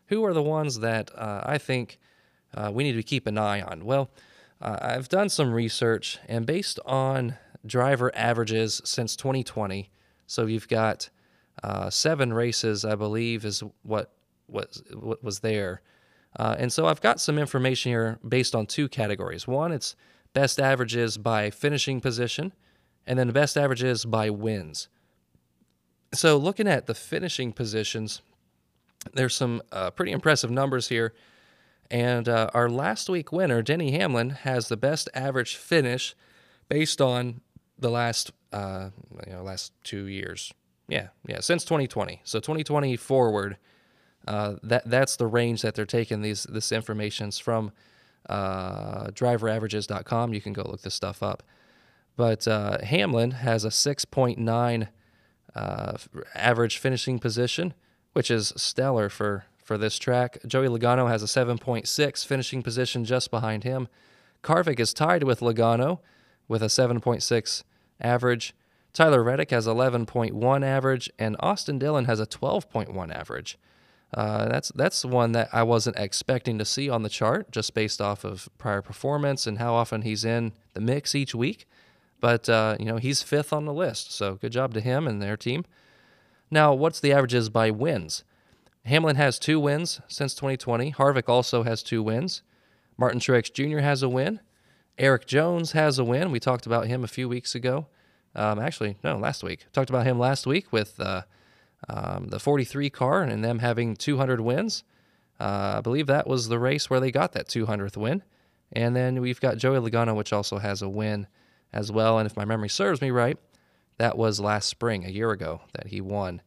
Who 0.08 0.26
are 0.26 0.34
the 0.34 0.42
ones 0.42 0.80
that 0.80 1.12
uh, 1.16 1.42
I 1.46 1.60
think 1.60 2.00
uh, 2.56 2.72
we 2.74 2.84
need 2.84 2.94
to 2.94 3.04
keep 3.04 3.28
an 3.28 3.38
eye 3.38 3.62
on? 3.62 3.86
Well, 3.86 4.10
uh, 4.60 4.80
I've 4.82 5.10
done 5.10 5.30
some 5.30 5.54
research, 5.54 6.18
and 6.28 6.48
based 6.48 6.80
on 6.88 7.36
driver 7.68 8.12
averages 8.16 8.82
since 8.84 9.16
2020, 9.16 9.92
so 10.26 10.48
you've 10.48 10.68
got 10.68 11.12
uh, 11.64 11.92
seven 11.92 12.34
races, 12.34 12.84
I 12.84 12.96
believe, 12.96 13.46
is 13.46 13.62
what 13.84 14.12
was 14.48 14.82
what 14.92 15.24
was 15.24 15.42
there. 15.42 15.82
Uh, 16.38 16.56
and 16.58 16.72
so 16.72 16.88
I've 16.88 17.02
got 17.02 17.20
some 17.20 17.38
information 17.38 17.92
here 17.92 18.20
based 18.28 18.56
on 18.56 18.66
two 18.66 18.90
categories. 18.90 19.48
One, 19.48 19.72
it's 19.72 19.96
best 20.34 20.60
averages 20.60 21.18
by 21.18 21.50
finishing 21.50 22.02
position, 22.02 22.54
and 23.08 23.18
then 23.18 23.32
best 23.32 23.58
averages 23.58 24.06
by 24.06 24.30
wins. 24.30 24.90
So 26.14 26.38
looking 26.38 26.68
at 26.68 26.88
the 26.88 26.94
finishing 26.94 27.54
positions, 27.54 28.22
there's 29.14 29.36
some 29.36 29.62
uh, 29.72 29.92
pretty 29.92 30.12
impressive 30.12 30.52
numbers 30.52 30.90
here. 30.90 31.14
And 31.92 32.28
uh, 32.28 32.50
our 32.54 32.70
last 32.70 33.10
week 33.10 33.32
winner, 33.32 33.62
Denny 33.62 33.92
Hamlin, 33.92 34.32
has 34.32 34.68
the 34.68 34.78
best 34.78 35.08
average 35.14 35.56
finish 35.56 36.16
based 36.68 37.00
on 37.00 37.42
the 37.78 37.90
last 37.90 38.32
uh, 38.52 38.90
you 39.28 39.34
know 39.34 39.44
last 39.44 39.72
two 39.84 40.06
years. 40.06 40.54
Yeah, 40.88 41.10
yeah, 41.28 41.40
since 41.42 41.64
2020. 41.64 42.22
So 42.24 42.40
2020 42.40 42.96
forward, 42.98 43.58
uh, 44.28 44.56
that 44.64 44.90
that's 44.90 45.16
the 45.16 45.28
range 45.28 45.62
that 45.62 45.76
they're 45.76 45.86
taking 45.86 46.22
these 46.22 46.44
this 46.44 46.72
information's 46.72 47.38
from 47.40 47.72
uh, 48.30 49.08
driveraverages.com. 49.08 50.34
You 50.34 50.42
can 50.42 50.54
go 50.54 50.64
look 50.64 50.82
this 50.82 50.96
stuff 50.96 51.22
up. 51.22 51.44
But 52.18 52.48
uh, 52.48 52.84
Hamlin 52.84 53.32
has 53.32 53.66
a 53.66 53.70
6.9 53.70 54.88
uh, 55.54 55.98
average 56.34 56.78
finishing 56.78 57.20
position, 57.20 57.74
which 58.14 58.32
is 58.32 58.54
stellar 58.56 59.10
for 59.10 59.46
for 59.64 59.78
this 59.78 59.98
track. 59.98 60.38
Joey 60.46 60.68
Logano 60.68 61.10
has 61.10 61.24
a 61.24 61.26
7.6 61.26 62.26
finishing 62.26 62.62
position 62.62 63.04
just 63.04 63.32
behind 63.32 63.64
him. 63.64 63.88
Harvick 64.44 64.80
is 64.80 64.94
tied 64.94 65.24
with 65.24 65.40
Logano 65.40 66.00
with 66.48 66.62
a 66.62 66.68
7.6 66.68 67.64
average. 68.00 68.54
Tyler 68.94 69.24
Reddick 69.24 69.50
has 69.50 69.66
11.1 69.66 70.64
average, 70.64 71.10
and 71.18 71.36
Austin 71.40 71.80
Dillon 71.80 72.06
has 72.06 72.20
a 72.20 72.28
12.1 72.28 73.14
average. 73.14 73.58
Uh, 74.16 74.48
that's 74.48 74.70
that's 74.70 75.04
one 75.04 75.34
that 75.34 75.50
I 75.52 75.64
wasn't 75.64 75.98
expecting 76.00 76.58
to 76.58 76.66
see 76.66 76.90
on 76.90 77.04
the 77.04 77.10
chart, 77.10 77.52
just 77.52 77.74
based 77.74 78.02
off 78.02 78.24
of 78.24 78.48
prior 78.58 78.82
performance 78.82 79.46
and 79.46 79.58
how 79.58 79.74
often 79.74 80.04
he's 80.04 80.24
in 80.24 80.54
the 80.74 80.80
mix 80.80 81.14
each 81.14 81.36
week. 81.36 81.68
But 82.22 82.48
uh, 82.48 82.78
you 82.80 82.86
know 82.86 82.96
he's 82.96 83.22
fifth 83.22 83.52
on 83.52 83.66
the 83.66 83.74
list, 83.74 84.14
so 84.14 84.36
good 84.36 84.54
job 84.54 84.74
to 84.74 84.80
him 84.80 85.06
and 85.06 85.22
their 85.22 85.36
team. 85.36 85.66
Now, 86.50 86.74
what's 86.74 87.02
the 87.02 87.12
averages 87.12 87.50
by 87.50 87.72
wins? 87.72 88.24
Hamlin 88.86 89.18
has 89.18 89.38
two 89.38 89.60
wins 89.60 90.00
since 90.08 90.34
2020. 90.34 90.94
Harvick 90.94 91.28
also 91.28 91.64
has 91.64 91.84
two 91.84 92.02
wins. 92.02 92.42
Martin 92.98 93.20
Truex 93.20 93.52
Jr. 93.52 93.80
has 93.80 94.02
a 94.02 94.08
win. 94.08 94.40
Erik 94.98 95.26
Jones 95.26 95.74
has 95.74 96.00
a 96.00 96.06
win. 96.06 96.32
We 96.32 96.40
talked 96.40 96.66
about 96.66 96.88
him 96.88 97.04
a 97.04 97.08
few 97.08 97.28
weeks 97.28 97.54
ago. 97.54 97.88
Um, 98.34 98.60
actually, 98.60 98.98
no, 99.04 99.18
last 99.18 99.44
week. 99.44 99.66
Talked 99.74 99.90
about 99.90 100.06
him 100.06 100.18
last 100.18 100.48
week 100.48 100.72
with 100.72 101.00
uh, 101.00 101.24
um, 101.90 102.28
the 102.28 102.40
43 102.40 102.90
car 102.90 103.22
and 103.22 103.44
them 103.44 103.60
having 103.60 103.96
200 103.96 104.42
wins. 104.42 104.84
Uh, 105.40 105.76
I 105.78 105.82
believe 105.82 106.08
that 106.08 106.28
was 106.28 106.48
the 106.48 106.60
race 106.60 106.90
where 106.90 107.00
they 107.00 107.12
got 107.12 107.34
that 107.34 107.48
200th 107.48 107.98
win. 107.98 108.24
And 108.72 108.96
then 108.96 109.22
we've 109.22 109.40
got 109.40 109.58
Joey 109.58 109.78
Logano, 109.80 110.16
which 110.16 110.34
also 110.34 110.58
has 110.58 110.82
a 110.82 110.90
win 110.90 111.28
as 111.72 111.92
well. 111.92 112.18
And 112.18 112.26
if 112.26 112.36
my 112.36 112.46
memory 112.46 112.70
serves 112.70 113.02
me 113.02 113.12
right, 113.12 113.38
that 113.98 114.18
was 114.18 114.40
last 114.40 114.68
spring, 114.68 115.06
a 115.06 115.10
year 115.10 115.32
ago, 115.32 115.62
that 115.74 115.88
he 115.88 116.02
won. 116.02 116.42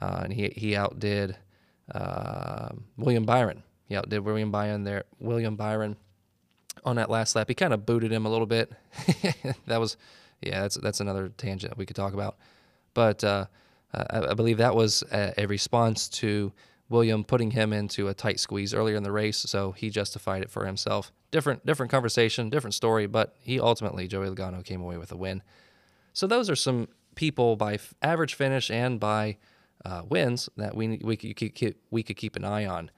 Uh, 0.00 0.22
and 0.24 0.32
he, 0.32 0.48
he 0.56 0.76
outdid 0.76 1.36
uh, 1.92 2.70
William 2.96 3.24
Byron. 3.24 3.62
He 3.86 3.96
outdid 3.96 4.20
William 4.20 4.50
Byron 4.50 4.84
there. 4.84 5.04
William 5.18 5.56
Byron 5.56 5.96
on 6.84 6.96
that 6.96 7.10
last 7.10 7.34
lap. 7.36 7.48
He 7.48 7.54
kind 7.54 7.72
of 7.72 7.86
booted 7.86 8.12
him 8.12 8.26
a 8.26 8.30
little 8.30 8.46
bit. 8.46 8.72
that 9.66 9.78
was 9.78 9.96
yeah, 10.40 10.60
that's 10.60 10.76
that's 10.76 11.00
another 11.00 11.30
tangent 11.36 11.76
we 11.76 11.86
could 11.86 11.96
talk 11.96 12.12
about. 12.12 12.36
But 12.92 13.24
uh, 13.24 13.46
I, 14.10 14.30
I, 14.30 14.34
believe 14.34 14.58
that 14.58 14.74
was 14.74 15.02
a, 15.12 15.34
a, 15.38 15.46
response 15.46 16.08
to 16.08 16.52
William 16.88 17.24
putting 17.24 17.50
him 17.50 17.72
into 17.72 18.08
a 18.08 18.14
tight 18.14 18.40
squeeze 18.40 18.74
earlier 18.74 18.96
in 18.96 19.02
the 19.02 19.12
race, 19.12 19.38
so 19.38 19.72
he 19.72 19.90
justified 19.90 20.42
it 20.42 20.50
for 20.50 20.66
himself. 20.66 21.12
Different 21.30 21.64
different 21.66 21.90
conversation, 21.90 22.50
different 22.50 22.74
story, 22.74 23.06
but 23.06 23.36
he 23.40 23.60
ultimately 23.60 24.06
Joey 24.06 24.28
Logano 24.28 24.64
came 24.64 24.80
away 24.80 24.96
with 24.96 25.12
a 25.12 25.16
win. 25.16 25.42
So 26.12 26.26
those 26.26 26.48
are 26.48 26.56
some 26.56 26.88
people 27.14 27.56
by 27.56 27.74
f- 27.74 27.94
average 28.02 28.34
finish 28.34 28.70
and 28.70 28.98
by 29.00 29.38
uh, 29.84 30.02
wins 30.08 30.48
that 30.56 30.74
we 30.74 31.00
we 31.02 31.16
could 31.16 31.54
keep, 31.54 31.80
we 31.90 32.02
could 32.02 32.16
keep 32.16 32.36
an 32.36 32.44
eye 32.44 32.66
on. 32.66 32.90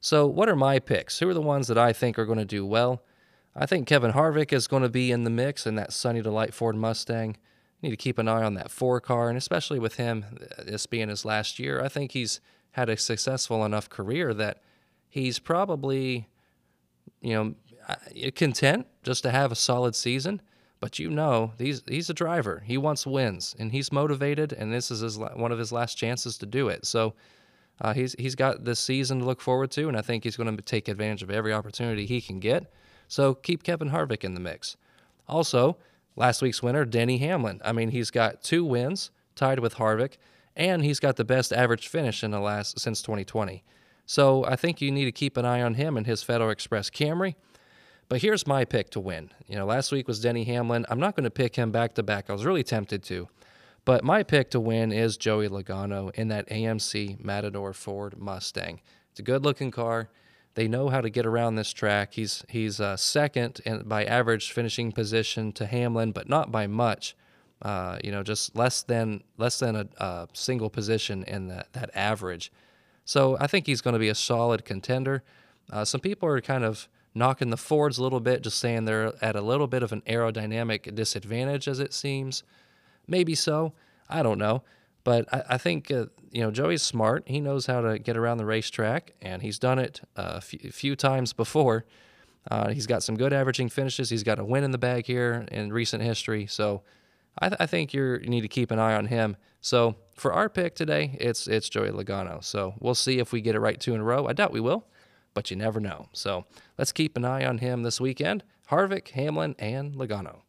So 0.00 0.26
what 0.26 0.48
are 0.48 0.56
my 0.56 0.78
picks? 0.78 1.20
Who 1.20 1.28
are 1.28 1.34
the 1.34 1.40
ones 1.40 1.68
that 1.68 1.78
I 1.78 1.92
think 1.92 2.18
are 2.18 2.26
going 2.26 2.38
to 2.38 2.44
do 2.44 2.66
well? 2.66 3.02
I 3.54 3.66
think 3.66 3.86
Kevin 3.86 4.12
Harvick 4.12 4.52
is 4.52 4.66
going 4.66 4.82
to 4.82 4.88
be 4.88 5.12
in 5.12 5.24
the 5.24 5.30
mix 5.30 5.66
in 5.66 5.74
that 5.76 5.92
Sunny 5.92 6.22
Delight 6.22 6.54
Ford 6.54 6.74
Mustang. 6.74 7.36
Need 7.82 7.90
to 7.90 7.96
keep 7.96 8.18
an 8.18 8.28
eye 8.28 8.44
on 8.44 8.54
that 8.54 8.70
four 8.70 9.00
car, 9.00 9.28
and 9.28 9.36
especially 9.36 9.80
with 9.80 9.96
him, 9.96 10.24
this 10.64 10.86
being 10.86 11.08
his 11.08 11.24
last 11.24 11.58
year, 11.58 11.82
I 11.82 11.88
think 11.88 12.12
he's 12.12 12.40
had 12.72 12.88
a 12.88 12.96
successful 12.96 13.64
enough 13.64 13.90
career 13.90 14.32
that 14.34 14.62
he's 15.08 15.38
probably, 15.40 16.28
you 17.20 17.34
know, 17.34 17.54
uh, 17.88 18.30
content 18.36 18.86
just 19.02 19.24
to 19.24 19.30
have 19.30 19.50
a 19.50 19.56
solid 19.56 19.96
season. 19.96 20.40
But 20.78 20.98
you 20.98 21.10
know, 21.10 21.52
he's 21.58 21.82
he's 21.88 22.08
a 22.08 22.14
driver. 22.14 22.62
He 22.66 22.78
wants 22.78 23.06
wins, 23.06 23.54
and 23.58 23.72
he's 23.72 23.92
motivated, 23.92 24.52
and 24.52 24.72
this 24.72 24.90
is 24.90 25.00
his, 25.00 25.18
one 25.18 25.52
of 25.52 25.58
his 25.58 25.72
last 25.72 25.96
chances 25.96 26.38
to 26.38 26.46
do 26.46 26.68
it. 26.68 26.86
So. 26.86 27.14
Uh, 27.80 27.92
he's 27.94 28.14
he's 28.16 28.36
got 28.36 28.64
this 28.64 28.78
season 28.78 29.18
to 29.18 29.24
look 29.24 29.40
forward 29.40 29.70
to, 29.72 29.88
and 29.88 29.96
I 29.96 30.02
think 30.02 30.22
he's 30.22 30.36
going 30.36 30.54
to 30.54 30.62
take 30.62 30.86
advantage 30.86 31.22
of 31.22 31.30
every 31.30 31.52
opportunity 31.52 32.06
he 32.06 32.20
can 32.20 32.38
get. 32.38 32.70
So 33.08 33.34
keep 33.34 33.64
Kevin 33.64 33.90
Harvick 33.90 34.22
in 34.22 34.34
the 34.34 34.40
mix. 34.40 34.76
Also, 35.26 35.78
last 36.16 36.42
week's 36.42 36.62
winner, 36.62 36.84
Denny 36.84 37.18
Hamlin. 37.18 37.60
I 37.64 37.72
mean, 37.72 37.90
he's 37.90 38.10
got 38.10 38.42
two 38.42 38.64
wins, 38.64 39.10
tied 39.34 39.58
with 39.58 39.76
Harvick, 39.76 40.14
and 40.56 40.84
he's 40.84 41.00
got 41.00 41.16
the 41.16 41.24
best 41.24 41.52
average 41.52 41.88
finish 41.88 42.22
in 42.22 42.30
the 42.30 42.40
last 42.40 42.78
since 42.78 43.02
2020. 43.02 43.64
So 44.06 44.44
I 44.44 44.56
think 44.56 44.80
you 44.80 44.90
need 44.90 45.06
to 45.06 45.12
keep 45.12 45.36
an 45.36 45.44
eye 45.44 45.62
on 45.62 45.74
him 45.74 45.96
and 45.96 46.06
his 46.06 46.22
Federal 46.22 46.50
Express 46.50 46.90
Camry. 46.90 47.34
But 48.08 48.20
here's 48.20 48.46
my 48.46 48.64
pick 48.64 48.90
to 48.90 49.00
win. 49.00 49.30
You 49.46 49.56
know, 49.56 49.64
last 49.64 49.90
week 49.90 50.06
was 50.06 50.20
Denny 50.20 50.44
Hamlin. 50.44 50.84
I'm 50.90 51.00
not 51.00 51.16
going 51.16 51.24
to 51.24 51.30
pick 51.30 51.56
him 51.56 51.70
back 51.70 51.94
to 51.94 52.02
back. 52.02 52.28
I 52.28 52.32
was 52.32 52.44
really 52.44 52.64
tempted 52.64 53.02
to. 53.04 53.28
But 53.84 54.04
my 54.04 54.22
pick 54.22 54.50
to 54.50 54.60
win 54.60 54.92
is 54.92 55.16
Joey 55.16 55.48
Logano 55.48 56.14
in 56.14 56.28
that 56.28 56.48
AMC 56.48 57.24
Matador 57.24 57.72
Ford 57.72 58.18
Mustang. 58.18 58.80
It's 59.10 59.20
a 59.20 59.22
good 59.22 59.44
looking 59.44 59.70
car. 59.70 60.10
They 60.54 60.68
know 60.68 60.90
how 60.90 61.00
to 61.00 61.08
get 61.08 61.24
around 61.24 61.54
this 61.54 61.72
track. 61.72 62.14
He's 62.14 62.44
he's 62.48 62.80
uh, 62.80 62.96
second 62.96 63.60
in, 63.64 63.82
by 63.84 64.04
average 64.04 64.52
finishing 64.52 64.92
position 64.92 65.52
to 65.52 65.66
Hamlin, 65.66 66.12
but 66.12 66.28
not 66.28 66.52
by 66.52 66.66
much. 66.66 67.16
Uh, 67.62 67.98
you 68.02 68.10
know, 68.10 68.22
just 68.22 68.56
less 68.56 68.82
than 68.82 69.22
less 69.38 69.58
than 69.58 69.76
a, 69.76 69.86
a 69.98 70.28
single 70.32 70.68
position 70.68 71.24
in 71.24 71.48
that 71.48 71.72
that 71.72 71.90
average. 71.94 72.52
So 73.04 73.36
I 73.40 73.46
think 73.46 73.66
he's 73.66 73.80
going 73.80 73.94
to 73.94 74.00
be 74.00 74.08
a 74.08 74.14
solid 74.14 74.64
contender. 74.64 75.22
Uh, 75.70 75.84
some 75.84 76.00
people 76.00 76.28
are 76.28 76.40
kind 76.40 76.64
of 76.64 76.88
knocking 77.14 77.50
the 77.50 77.56
Fords 77.56 77.98
a 77.98 78.02
little 78.02 78.20
bit, 78.20 78.42
just 78.42 78.58
saying 78.58 78.84
they're 78.84 79.12
at 79.22 79.36
a 79.36 79.40
little 79.40 79.66
bit 79.66 79.82
of 79.82 79.92
an 79.92 80.02
aerodynamic 80.02 80.94
disadvantage, 80.94 81.68
as 81.68 81.78
it 81.78 81.92
seems. 81.92 82.42
Maybe 83.06 83.34
so. 83.34 83.72
I 84.08 84.22
don't 84.22 84.38
know. 84.38 84.62
But 85.04 85.32
I, 85.32 85.42
I 85.50 85.58
think 85.58 85.90
uh, 85.90 86.06
you 86.30 86.42
know 86.42 86.50
Joey's 86.50 86.82
smart. 86.82 87.24
He 87.26 87.40
knows 87.40 87.66
how 87.66 87.80
to 87.80 87.98
get 87.98 88.16
around 88.16 88.38
the 88.38 88.44
racetrack, 88.46 89.14
and 89.20 89.42
he's 89.42 89.58
done 89.58 89.78
it 89.78 90.00
a 90.16 90.40
few, 90.40 90.70
few 90.70 90.96
times 90.96 91.32
before. 91.32 91.84
Uh, 92.50 92.70
he's 92.70 92.86
got 92.86 93.02
some 93.02 93.16
good 93.16 93.32
averaging 93.32 93.68
finishes. 93.68 94.10
He's 94.10 94.24
got 94.24 94.38
a 94.38 94.44
win 94.44 94.64
in 94.64 94.72
the 94.72 94.78
bag 94.78 95.06
here 95.06 95.46
in 95.52 95.72
recent 95.72 96.02
history. 96.02 96.46
So 96.46 96.82
I, 97.38 97.48
th- 97.48 97.60
I 97.60 97.66
think 97.66 97.94
you 97.94 98.18
need 98.18 98.40
to 98.40 98.48
keep 98.48 98.70
an 98.70 98.78
eye 98.78 98.94
on 98.94 99.06
him. 99.06 99.36
So 99.60 99.94
for 100.16 100.32
our 100.32 100.48
pick 100.48 100.74
today, 100.74 101.16
it's 101.20 101.46
it's 101.46 101.68
Joey 101.68 101.90
Logano. 101.90 102.42
So 102.42 102.74
we'll 102.80 102.94
see 102.96 103.18
if 103.18 103.32
we 103.32 103.40
get 103.40 103.54
it 103.54 103.60
right 103.60 103.78
two 103.78 103.94
in 103.94 104.00
a 104.00 104.04
row. 104.04 104.26
I 104.26 104.32
doubt 104.32 104.52
we 104.52 104.60
will, 104.60 104.86
but 105.34 105.50
you 105.50 105.56
never 105.56 105.78
know. 105.78 106.08
So 106.12 106.46
let's 106.78 106.92
keep 106.92 107.16
an 107.16 107.24
eye 107.24 107.44
on 107.44 107.58
him 107.58 107.82
this 107.82 108.00
weekend. 108.00 108.42
Harvick, 108.70 109.08
Hamlin, 109.10 109.54
and 109.58 109.94
Logano. 109.94 110.40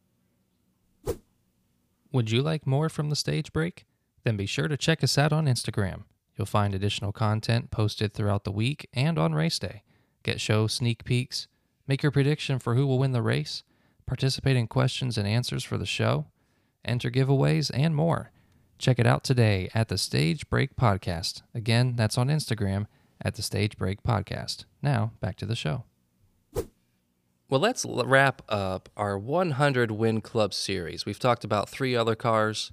Would 2.12 2.32
you 2.32 2.42
like 2.42 2.66
more 2.66 2.90
from 2.90 3.10
the 3.10 3.16
stage 3.16 3.52
break? 3.54 3.86
Then 4.24 4.38
be 4.38 4.46
sure 4.46 4.68
to 4.68 4.78
check 4.78 5.04
us 5.04 5.18
out 5.18 5.34
on 5.34 5.46
Instagram. 5.46 6.04
You'll 6.36 6.46
find 6.46 6.74
additional 6.74 7.12
content 7.12 7.72
posted 7.72 8.14
throughout 8.14 8.44
the 8.44 8.52
week 8.52 8.90
and 8.94 9.20
on 9.20 9.34
race 9.34 9.60
day. 9.60 9.84
Get 10.24 10.42
show 10.42 10.68
sneak 10.68 11.04
peeks, 11.04 11.48
make 11.88 12.02
your 12.02 12.12
prediction 12.12 12.60
for 12.60 12.76
who 12.76 12.88
will 12.88 12.98
win 13.00 13.12
the 13.12 13.22
race, 13.22 13.64
participate 14.06 14.56
in 14.56 14.68
questions 14.68 15.18
and 15.18 15.28
answers 15.28 15.64
for 15.64 15.78
the 15.78 15.86
show, 15.86 16.28
enter 16.86 17.12
giveaways, 17.12 17.70
and 17.74 17.96
more. 17.96 18.32
Check 18.80 19.00
it 19.00 19.08
out 19.08 19.24
today 19.24 19.70
at 19.74 19.90
the 19.90 19.98
Stage 19.98 20.50
Break 20.50 20.76
Podcast. 20.76 21.42
Again, 21.54 21.96
that's 21.96 22.18
on 22.18 22.28
Instagram 22.28 22.88
at 23.22 23.36
the 23.36 23.42
Stage 23.42 23.78
Break 23.78 24.04
Podcast. 24.04 24.66
Now, 24.82 25.12
back 25.22 25.36
to 25.38 25.46
the 25.46 25.56
show. 25.56 25.84
Well, 27.50 27.62
let's 27.62 27.86
wrap 27.86 28.42
up 28.50 28.90
our 28.98 29.18
100 29.18 29.92
Win 29.92 30.22
Club 30.22 30.54
series. 30.54 31.06
We've 31.06 31.20
talked 31.20 31.44
about 31.44 31.70
three 31.70 31.96
other 31.96 32.16
cars 32.16 32.72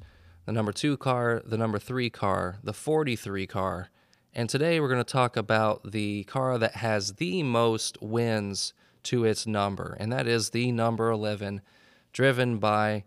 the 0.50 0.54
number 0.54 0.72
two 0.72 0.96
car, 0.96 1.40
the 1.46 1.56
number 1.56 1.78
three 1.78 2.10
car, 2.10 2.58
the 2.64 2.72
43 2.72 3.46
car. 3.46 3.88
And 4.34 4.50
today 4.50 4.80
we're 4.80 4.88
going 4.88 4.98
to 4.98 5.04
talk 5.04 5.36
about 5.36 5.92
the 5.92 6.24
car 6.24 6.58
that 6.58 6.74
has 6.74 7.12
the 7.12 7.44
most 7.44 7.96
wins 8.02 8.74
to 9.04 9.24
its 9.24 9.46
number, 9.46 9.96
and 10.00 10.12
that 10.12 10.26
is 10.26 10.50
the 10.50 10.72
number 10.72 11.08
11, 11.08 11.60
driven 12.12 12.58
by 12.58 13.04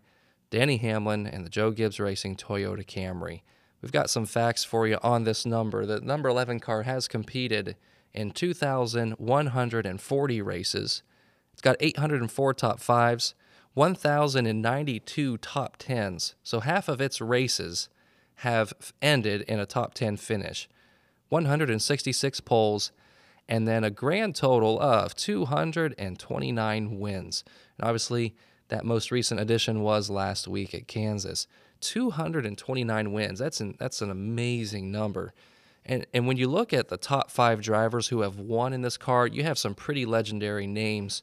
Denny 0.48 0.78
Hamlin 0.78 1.26
and 1.26 1.44
the 1.44 1.50
Joe 1.50 1.70
Gibbs 1.70 2.00
Racing 2.00 2.36
Toyota 2.36 2.82
Camry. 2.82 3.42
We've 3.82 3.92
got 3.92 4.08
some 4.08 4.24
facts 4.24 4.64
for 4.64 4.88
you 4.88 4.96
on 5.02 5.24
this 5.24 5.44
number. 5.44 5.84
The 5.84 6.00
number 6.00 6.30
11 6.30 6.60
car 6.60 6.84
has 6.84 7.06
competed 7.06 7.76
in 8.14 8.30
2,140 8.30 10.40
races. 10.40 11.02
It's 11.52 11.60
got 11.60 11.76
804 11.78 12.54
top 12.54 12.80
fives, 12.80 13.34
1,092 13.74 15.38
top 15.38 15.78
10s. 15.78 16.34
So 16.42 16.60
half 16.60 16.88
of 16.88 17.00
its 17.00 17.20
races 17.20 17.88
have 18.36 18.72
ended 19.02 19.42
in 19.42 19.58
a 19.58 19.66
top 19.66 19.94
10 19.94 20.16
finish. 20.16 20.68
166 21.28 22.40
poles, 22.40 22.92
and 23.48 23.66
then 23.66 23.84
a 23.84 23.90
grand 23.90 24.36
total 24.36 24.80
of 24.80 25.14
229 25.16 26.98
wins. 26.98 27.44
And 27.78 27.86
obviously, 27.86 28.34
that 28.68 28.84
most 28.84 29.10
recent 29.10 29.40
addition 29.40 29.80
was 29.80 30.08
last 30.08 30.48
week 30.48 30.74
at 30.74 30.88
Kansas. 30.88 31.46
229 31.80 33.12
wins. 33.12 33.38
That's 33.38 33.60
an 33.60 33.76
that's 33.78 34.00
an 34.00 34.10
amazing 34.10 34.90
number. 34.90 35.34
And 35.84 36.06
and 36.14 36.26
when 36.26 36.38
you 36.38 36.48
look 36.48 36.72
at 36.72 36.88
the 36.88 36.96
top 36.96 37.30
5 37.30 37.60
drivers 37.60 38.08
who 38.08 38.20
have 38.22 38.38
won 38.38 38.72
in 38.72 38.82
this 38.82 38.96
car, 38.96 39.26
you 39.26 39.42
have 39.42 39.58
some 39.58 39.74
pretty 39.74 40.06
legendary 40.06 40.66
names 40.66 41.22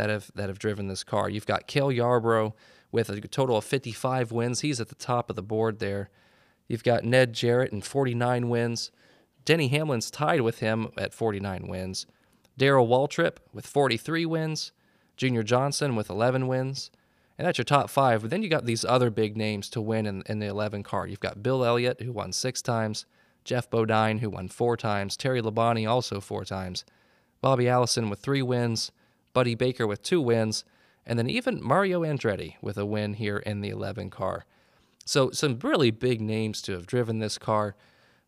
that 0.00 0.08
have 0.08 0.30
that 0.34 0.48
have 0.48 0.58
driven 0.58 0.88
this 0.88 1.04
car. 1.04 1.28
You've 1.28 1.46
got 1.46 1.66
Cale 1.66 1.92
Yarborough 1.92 2.54
with 2.90 3.10
a 3.10 3.20
total 3.20 3.58
of 3.58 3.64
55 3.64 4.32
wins. 4.32 4.60
He's 4.60 4.80
at 4.80 4.88
the 4.88 4.94
top 4.94 5.28
of 5.28 5.36
the 5.36 5.42
board 5.42 5.78
there. 5.78 6.08
You've 6.68 6.82
got 6.82 7.04
Ned 7.04 7.34
Jarrett 7.34 7.70
and 7.70 7.84
49 7.84 8.48
wins. 8.48 8.90
Denny 9.44 9.68
Hamlin's 9.68 10.10
tied 10.10 10.40
with 10.40 10.60
him 10.60 10.88
at 10.96 11.12
49 11.12 11.68
wins. 11.68 12.06
Darrell 12.56 12.88
Waltrip 12.88 13.36
with 13.52 13.66
43 13.66 14.24
wins. 14.24 14.72
Junior 15.18 15.42
Johnson 15.42 15.96
with 15.96 16.08
11 16.08 16.46
wins. 16.48 16.90
And 17.36 17.46
that's 17.46 17.58
your 17.58 17.66
top 17.66 17.90
five. 17.90 18.22
But 18.22 18.30
then 18.30 18.42
you 18.42 18.48
got 18.48 18.64
these 18.64 18.86
other 18.86 19.10
big 19.10 19.36
names 19.36 19.68
to 19.70 19.82
win 19.82 20.06
in, 20.06 20.22
in 20.26 20.38
the 20.38 20.46
11 20.46 20.82
car. 20.82 21.06
You've 21.06 21.20
got 21.20 21.42
Bill 21.42 21.62
Elliott, 21.62 22.00
who 22.00 22.12
won 22.12 22.32
six 22.32 22.62
times. 22.62 23.04
Geoff 23.44 23.68
Bodine, 23.68 24.18
who 24.18 24.30
won 24.30 24.48
four 24.48 24.78
times. 24.78 25.16
Terry 25.16 25.42
Labonte, 25.42 25.88
also 25.88 26.20
four 26.20 26.46
times. 26.46 26.86
Bobby 27.42 27.68
Allison 27.68 28.08
with 28.08 28.20
three 28.20 28.42
wins. 28.42 28.92
Buddy 29.32 29.54
Baker 29.54 29.86
with 29.86 30.02
two 30.02 30.20
wins. 30.20 30.64
And 31.06 31.18
then 31.18 31.28
even 31.28 31.62
Mario 31.62 32.02
Andretti 32.02 32.56
with 32.60 32.76
a 32.78 32.86
win 32.86 33.14
here 33.14 33.38
in 33.38 33.60
the 33.60 33.70
11 33.70 34.10
car. 34.10 34.44
So 35.04 35.30
some 35.30 35.58
really 35.62 35.90
big 35.90 36.20
names 36.20 36.62
to 36.62 36.72
have 36.72 36.86
driven 36.86 37.18
this 37.18 37.38
car. 37.38 37.74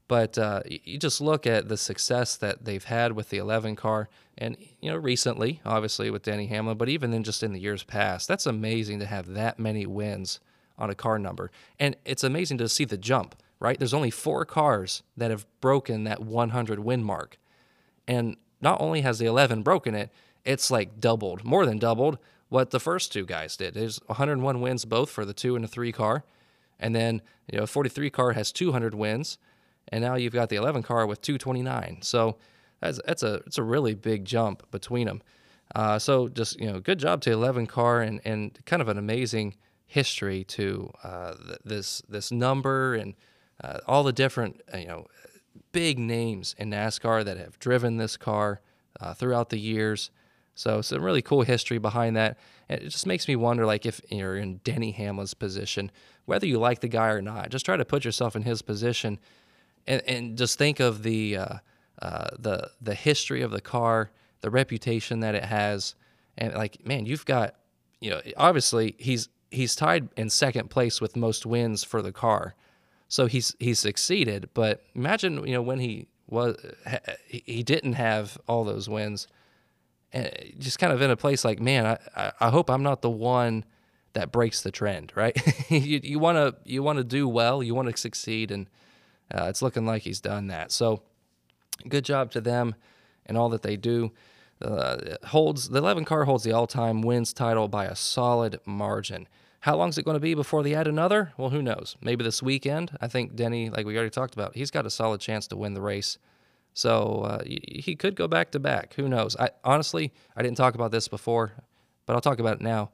But 0.09 0.37
uh, 0.37 0.63
you 0.67 0.99
just 0.99 1.21
look 1.21 1.47
at 1.47 1.69
the 1.69 1.77
success 1.77 2.37
that 2.37 2.65
they've 2.65 2.85
had 2.85 3.13
with 3.13 3.31
the 3.31 3.39
11 3.39 3.77
car, 3.77 4.11
and 4.37 4.59
you 4.81 4.91
know 4.91 4.97
recently, 4.99 5.63
obviously 5.65 6.11
with 6.11 6.23
Denny 6.23 6.49
Hamlin, 6.49 6.77
but 6.77 6.91
even 6.91 7.11
then 7.11 7.23
just 7.23 7.43
in 7.43 7.55
the 7.55 7.59
years 7.59 7.83
past, 7.83 8.29
that's 8.29 8.45
amazing 8.45 8.99
to 8.99 9.07
have 9.07 9.29
that 9.29 9.59
many 9.59 9.87
wins 9.87 10.39
on 10.77 10.91
a 10.91 10.95
car 10.95 11.19
number, 11.19 11.51
and 11.79 11.97
it's 12.05 12.25
amazing 12.25 12.59
to 12.59 12.69
see 12.69 12.85
the 12.85 12.99
jump. 12.99 13.37
Right, 13.59 13.79
there's 13.79 13.95
only 13.95 14.11
four 14.11 14.45
cars 14.45 15.03
that 15.17 15.31
have 15.31 15.47
broken 15.63 16.05
that 16.05 16.21
100 16.21 16.81
win 16.81 17.03
mark, 17.05 17.39
and 18.07 18.37
not 18.61 18.83
only 18.83 19.01
has 19.01 19.19
the 19.19 19.27
11 19.27 19.63
broken 19.63 19.95
it, 19.95 20.11
it's 20.45 20.71
like 20.71 21.01
doubled, 21.01 21.45
more 21.45 21.67
than 21.67 21.79
doubled 21.79 22.19
what 22.49 22.71
the 22.71 22.81
first 22.81 23.13
two 23.13 23.25
guys 23.25 23.57
did. 23.57 23.75
There's 23.75 23.99
101 24.07 24.61
wins 24.61 24.85
both 24.85 25.11
for 25.11 25.25
the 25.25 25.33
two 25.33 25.55
and 25.55 25.65
the 25.65 25.69
three 25.69 25.93
car, 25.93 26.25
and 26.79 26.95
then 26.95 27.23
you 27.51 27.59
know 27.59 27.67
43 27.67 28.11
car 28.11 28.33
has 28.33 28.53
200 28.53 28.95
wins 28.95 29.39
and 29.89 30.03
now 30.03 30.15
you've 30.15 30.33
got 30.33 30.49
the 30.49 30.57
11 30.57 30.83
car 30.83 31.07
with 31.07 31.21
229. 31.21 31.99
So 32.03 32.37
that's 32.81 33.01
that's 33.07 33.23
a 33.23 33.35
it's 33.47 33.59
a 33.59 33.63
really 33.63 33.95
big 33.95 34.25
jump 34.25 34.69
between 34.71 35.07
them. 35.07 35.23
Uh, 35.75 35.99
so 35.99 36.29
just 36.29 36.61
you 36.61 36.71
know, 36.71 36.81
good 36.81 36.99
job 36.99 37.21
to 37.23 37.33
11 37.33 37.67
car 37.67 38.03
and 38.03 38.21
and 38.25 38.59
kind 38.67 38.83
of 38.83 38.89
an 38.89 38.99
amazing 38.99 39.57
history 39.87 40.45
to 40.45 40.91
uh, 41.03 41.35
th- 41.35 41.59
this 41.65 42.03
this 42.09 42.31
number 42.31 42.95
and 42.95 43.15
uh, 43.63 43.79
all 43.87 44.03
the 44.03 44.13
different 44.13 44.61
uh, 44.73 44.79
you 44.79 44.87
know 44.87 45.07
big 45.73 45.99
names 45.99 46.55
in 46.59 46.71
NASCAR 46.71 47.25
that 47.25 47.37
have 47.37 47.59
driven 47.59 47.97
this 47.97 48.17
car 48.17 48.61
uh, 49.01 49.15
throughout 49.15 49.51
the 49.51 49.59
years. 49.59 50.11
So 50.55 50.83
some 50.83 51.03
really 51.03 51.23
cool 51.23 51.43
history 51.43 51.79
behind 51.79 52.17
that. 52.17 52.39
And 52.69 52.81
it 52.81 52.89
just 52.89 53.07
makes 53.07 53.27
me 53.27 53.37
wonder, 53.37 53.67
like 53.67 53.87
if 53.87 54.01
you're 54.11 54.37
in 54.37 54.59
Denny 54.65 54.93
Hamlin's 54.93 55.35
position, 55.35 55.91
whether 56.27 56.47
you 56.47 56.59
like 56.59 56.81
the 56.81 56.89
guy 56.89 57.09
or 57.09 57.23
not, 57.23 57.51
just 57.51 57.65
try 57.65 57.77
to 57.77 57.85
put 57.85 58.05
yourself 58.05 58.37
in 58.37 58.43
his 58.43 58.63
position 58.63 59.19
and, 59.87 60.03
and 60.07 60.39
just 60.39 60.59
think 60.59 60.81
of 60.81 61.03
the 61.03 61.37
uh, 61.37 61.55
uh, 62.01 62.29
the 62.39 62.71
the 62.81 62.95
history 62.95 63.43
of 63.43 63.51
the 63.51 63.61
car, 63.61 64.11
the 64.41 64.51
reputation 64.51 65.21
that 65.21 65.35
it 65.35 65.45
has, 65.45 65.95
and 66.39 66.55
like 66.55 66.85
man, 66.87 67.07
you've 67.07 67.25
got 67.25 67.57
you 68.01 68.11
know 68.11 68.21
obviously 68.37 68.95
he's 68.99 69.29
he's 69.51 69.75
tied 69.75 70.09
in 70.17 70.31
second 70.31 70.71
place 70.71 71.01
with 71.01 71.17
most 71.17 71.47
wins 71.47 71.85
for 71.85 72.03
the 72.03 72.13
car, 72.13 72.55
so 73.09 73.27
he's 73.27 73.57
he's 73.59 73.79
succeeded. 73.79 74.49
But 74.55 74.85
imagine 74.95 75.47
you 75.47 75.55
know 75.55 75.63
when 75.63 75.81
he 75.81 76.09
was 76.29 76.57
he 77.27 77.63
didn't 77.63 77.95
have 77.95 78.39
all 78.47 78.65
those 78.65 78.89
wins, 78.89 79.27
just 80.59 80.79
kind 80.79 80.93
of 80.93 81.01
in 81.01 81.11
a 81.11 81.17
place 81.17 81.45
like 81.45 81.61
man, 81.61 81.99
I 82.17 82.33
I 82.41 82.51
hope 82.51 82.71
I'm 82.71 82.83
not 82.83 83.03
the 83.03 83.11
one 83.11 83.65
that 84.15 84.31
breaks 84.31 84.63
the 84.63 84.71
trend, 84.71 85.13
right? 85.15 85.37
you 85.71 86.19
want 86.19 86.37
to 86.37 86.55
you 86.65 86.83
want 86.83 86.99
to 86.99 87.05
do 87.05 87.29
well, 87.29 87.63
you 87.63 87.75
want 87.75 87.89
to 87.89 87.97
succeed, 87.97 88.51
and 88.51 88.69
uh, 89.33 89.47
it's 89.49 89.63
looking 89.63 89.87
like 89.87 90.03
he's 90.03 90.21
done 90.21 90.49
that. 90.49 90.71
So 90.73 91.03
good 91.89 92.05
job 92.05 92.31
to 92.33 92.41
them 92.41 92.75
and 93.27 93.37
all 93.37 93.49
that 93.51 93.63
they 93.63 93.77
do. 93.77 94.13
Uh, 94.61 95.17
holds 95.25 95.71
the 95.71 95.79
11 95.79 96.05
car 96.05 96.25
holds 96.25 96.45
the 96.45 96.53
all-time 96.53 97.03
wins 97.03 97.33
title 97.33 97.67
by 97.67 97.85
a 97.85 97.97
solid 97.97 98.61
margin. 98.65 99.27
How 99.61 99.77
long 99.77 99.89
is 99.89 99.99
it 99.99 100.05
going 100.05 100.17
to 100.17 100.21
be 100.21 100.35
before 100.35 100.63
they 100.63 100.75
add 100.75 100.87
another? 100.87 101.33
Well, 101.37 101.51
who 101.51 101.63
knows? 101.63 101.97
Maybe 102.01 102.23
this 102.25 102.43
weekend. 102.43 102.97
I 103.01 103.09
think 103.09 103.35
Denny, 103.35 103.71
like 103.71 103.87
we 103.87 103.97
already 103.97 104.11
talked 104.11 104.35
about, 104.35 104.55
he's 104.55 104.71
got 104.71 104.87
a 104.87 104.91
solid 104.91 105.21
chance 105.21 105.47
to 105.49 105.57
win 105.57 105.75
the 105.75 105.81
race. 105.81 106.19
So 106.75 107.23
uh, 107.23 107.43
he 107.45 107.95
could 107.95 108.17
go 108.17 108.27
back 108.27 108.51
to 108.53 108.61
back. 108.61 108.95
Who 108.95 109.09
knows? 109.09 109.37
I 109.37 109.51
honestly, 109.63 110.13
I 110.37 110.43
didn't 110.43 110.57
talk 110.57 110.75
about 110.75 110.91
this 110.91 111.09
before, 111.09 111.53
but 112.07 112.15
I'll 112.15 112.21
talk 112.21 112.39
about 112.39 112.57
it 112.57 112.63
now. 112.63 112.91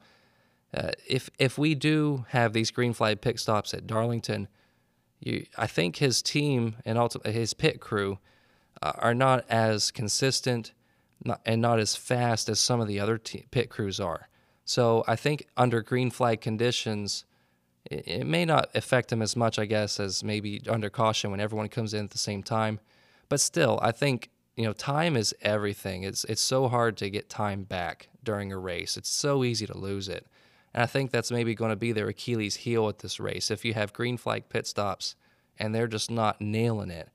Uh, 0.73 0.91
if 1.07 1.29
if 1.39 1.57
we 1.57 1.75
do 1.75 2.25
have 2.29 2.53
these 2.53 2.71
green 2.71 2.93
flag 2.93 3.21
pit 3.21 3.39
stops 3.39 3.73
at 3.73 3.87
Darlington, 3.87 4.47
you, 5.19 5.45
I 5.57 5.65
think 5.65 5.97
his 5.97 6.21
team 6.21 6.75
and 6.85 6.97
ultimately 6.97 7.33
his 7.33 7.53
pit 7.53 7.79
crew 7.79 8.19
uh, 8.81 8.93
are 8.97 9.15
not 9.15 9.45
as 9.49 9.91
consistent 9.91 10.73
not, 11.23 11.41
and 11.45 11.61
not 11.61 11.79
as 11.79 11.95
fast 11.95 12.49
as 12.49 12.59
some 12.59 12.79
of 12.79 12.87
the 12.87 12.99
other 12.99 13.17
t- 13.17 13.45
pit 13.51 13.69
crews 13.69 13.99
are. 13.99 14.29
So 14.65 15.03
I 15.07 15.15
think 15.15 15.47
under 15.57 15.81
green 15.81 16.11
flag 16.11 16.41
conditions, 16.41 17.25
it, 17.85 18.07
it, 18.07 18.27
may 18.27 18.45
not 18.45 18.69
affect 18.75 19.11
him 19.11 19.21
as 19.21 19.35
much, 19.35 19.57
I 19.57 19.65
guess, 19.65 19.99
as 19.99 20.23
maybe 20.23 20.61
under 20.69 20.89
caution 20.89 21.31
when 21.31 21.39
everyone 21.39 21.69
comes 21.69 21.93
in 21.93 22.05
at 22.05 22.11
the 22.11 22.17
same 22.17 22.43
time. 22.43 22.79
But 23.29 23.39
still, 23.39 23.79
I 23.81 23.91
think 23.91 24.29
you 24.55 24.65
know 24.65 24.73
time 24.73 25.15
is 25.15 25.33
everything. 25.41 26.03
It's 26.03 26.25
it's 26.25 26.41
so 26.41 26.67
hard 26.67 26.97
to 26.97 27.09
get 27.09 27.29
time 27.29 27.63
back 27.63 28.09
during 28.23 28.51
a 28.51 28.57
race. 28.57 28.97
It's 28.97 29.09
so 29.09 29.43
easy 29.43 29.65
to 29.67 29.77
lose 29.77 30.09
it. 30.09 30.27
And 30.73 30.83
I 30.83 30.85
think 30.85 31.11
that's 31.11 31.31
maybe 31.31 31.55
going 31.55 31.71
to 31.71 31.75
be 31.75 31.91
their 31.91 32.09
Achilles 32.09 32.57
heel 32.57 32.89
at 32.89 32.99
this 32.99 33.19
race. 33.19 33.49
If 33.49 33.65
you 33.65 33.73
have 33.73 33.93
green 33.93 34.17
flag 34.17 34.49
pit 34.49 34.67
stops 34.67 35.15
and 35.57 35.73
they're 35.73 35.87
just 35.87 36.11
not 36.11 36.41
nailing 36.41 36.91
it, 36.91 37.09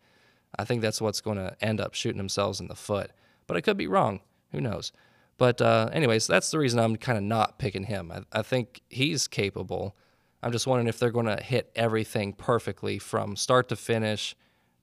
I 0.58 0.64
think 0.64 0.82
that's 0.82 1.00
what's 1.00 1.20
going 1.20 1.38
to 1.38 1.56
end 1.60 1.80
up 1.80 1.94
shooting 1.94 2.18
themselves 2.18 2.60
in 2.60 2.68
the 2.68 2.74
foot. 2.74 3.10
But 3.46 3.56
I 3.56 3.60
could 3.60 3.76
be 3.76 3.86
wrong. 3.86 4.20
Who 4.52 4.60
knows? 4.60 4.92
But, 5.36 5.60
uh, 5.60 5.90
anyways, 5.92 6.26
that's 6.26 6.50
the 6.50 6.58
reason 6.58 6.78
I'm 6.78 6.96
kind 6.96 7.18
of 7.18 7.24
not 7.24 7.58
picking 7.58 7.84
him. 7.84 8.12
I, 8.12 8.22
I 8.38 8.42
think 8.42 8.82
he's 8.88 9.26
capable. 9.26 9.96
I'm 10.42 10.52
just 10.52 10.66
wondering 10.66 10.86
if 10.86 10.98
they're 10.98 11.10
going 11.10 11.26
to 11.26 11.42
hit 11.42 11.70
everything 11.74 12.32
perfectly 12.32 12.98
from 12.98 13.34
start 13.34 13.68
to 13.70 13.76
finish, 13.76 14.36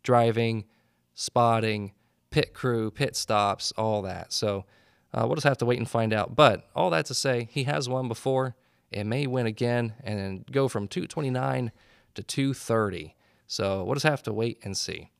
driving, 0.03 0.65
spotting, 1.13 1.93
pit 2.29 2.53
crew, 2.53 2.91
pit 2.91 3.15
stops, 3.15 3.71
all 3.77 4.01
that. 4.03 4.33
So 4.33 4.65
uh, 5.13 5.23
we'll 5.25 5.35
just 5.35 5.47
have 5.47 5.57
to 5.59 5.65
wait 5.65 5.77
and 5.77 5.89
find 5.89 6.13
out. 6.13 6.35
But 6.35 6.69
all 6.75 6.89
that 6.89 7.05
to 7.07 7.13
say, 7.13 7.49
he 7.51 7.65
has 7.65 7.89
won 7.89 8.07
before 8.07 8.55
and 8.91 9.09
may 9.09 9.27
win 9.27 9.45
again 9.45 9.93
and 10.03 10.45
go 10.51 10.67
from 10.67 10.87
229 10.87 11.71
to 12.15 12.23
230. 12.23 13.15
So 13.47 13.83
we'll 13.83 13.95
just 13.95 14.05
have 14.05 14.23
to 14.23 14.33
wait 14.33 14.59
and 14.63 14.77
see. 14.77 15.11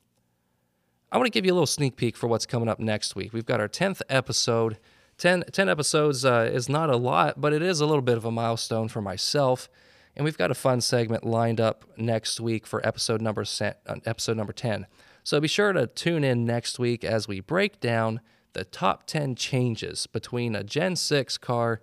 I 1.12 1.18
want 1.18 1.28
to 1.28 1.32
give 1.32 1.46
you 1.46 1.52
a 1.52 1.56
little 1.56 1.68
sneak 1.68 1.98
peek 1.98 2.16
for 2.16 2.28
what's 2.28 2.46
coming 2.46 2.70
up 2.70 2.80
next 2.80 3.16
week. 3.16 3.34
We've 3.34 3.46
got 3.46 3.60
our 3.60 3.68
10th 3.68 4.02
episode. 4.10 4.78
10, 5.18 5.44
10 5.52 5.70
episodes 5.70 6.24
uh, 6.24 6.50
is 6.52 6.70
not 6.70 6.90
a 6.90 6.96
lot, 6.96 7.42
but 7.42 7.52
it 7.52 7.62
is 7.62 7.82
a 7.82 7.86
little 7.86 8.02
bit 8.02 8.18
of 8.18 8.24
a 8.24 8.32
milestone 8.32 8.88
for 8.88 9.02
myself. 9.02 9.70
And 10.16 10.24
we've 10.24 10.38
got 10.38 10.52
a 10.52 10.56
fun 10.56 10.80
segment 10.82 11.26
lined 11.26 11.60
up 11.60 11.86
next 11.98 12.40
week 12.40 12.66
for 12.66 12.86
episode 12.86 13.22
number, 13.22 13.44
uh, 13.62 13.74
episode 14.06 14.38
number 14.38 14.54
10. 14.54 14.88
So 15.24 15.40
be 15.40 15.48
sure 15.48 15.72
to 15.74 15.88
tune 15.88 16.24
in 16.24 16.46
next 16.46 16.80
week 16.80 17.04
as 17.04 17.28
we 17.28 17.40
break 17.40 17.80
down 17.80 18.22
the 18.54 18.64
top 18.64 19.06
10 19.06 19.36
changes 19.36 20.08
between 20.08 20.56
a 20.56 20.64
Gen 20.64 20.96
6 20.96 21.38
car 21.38 21.82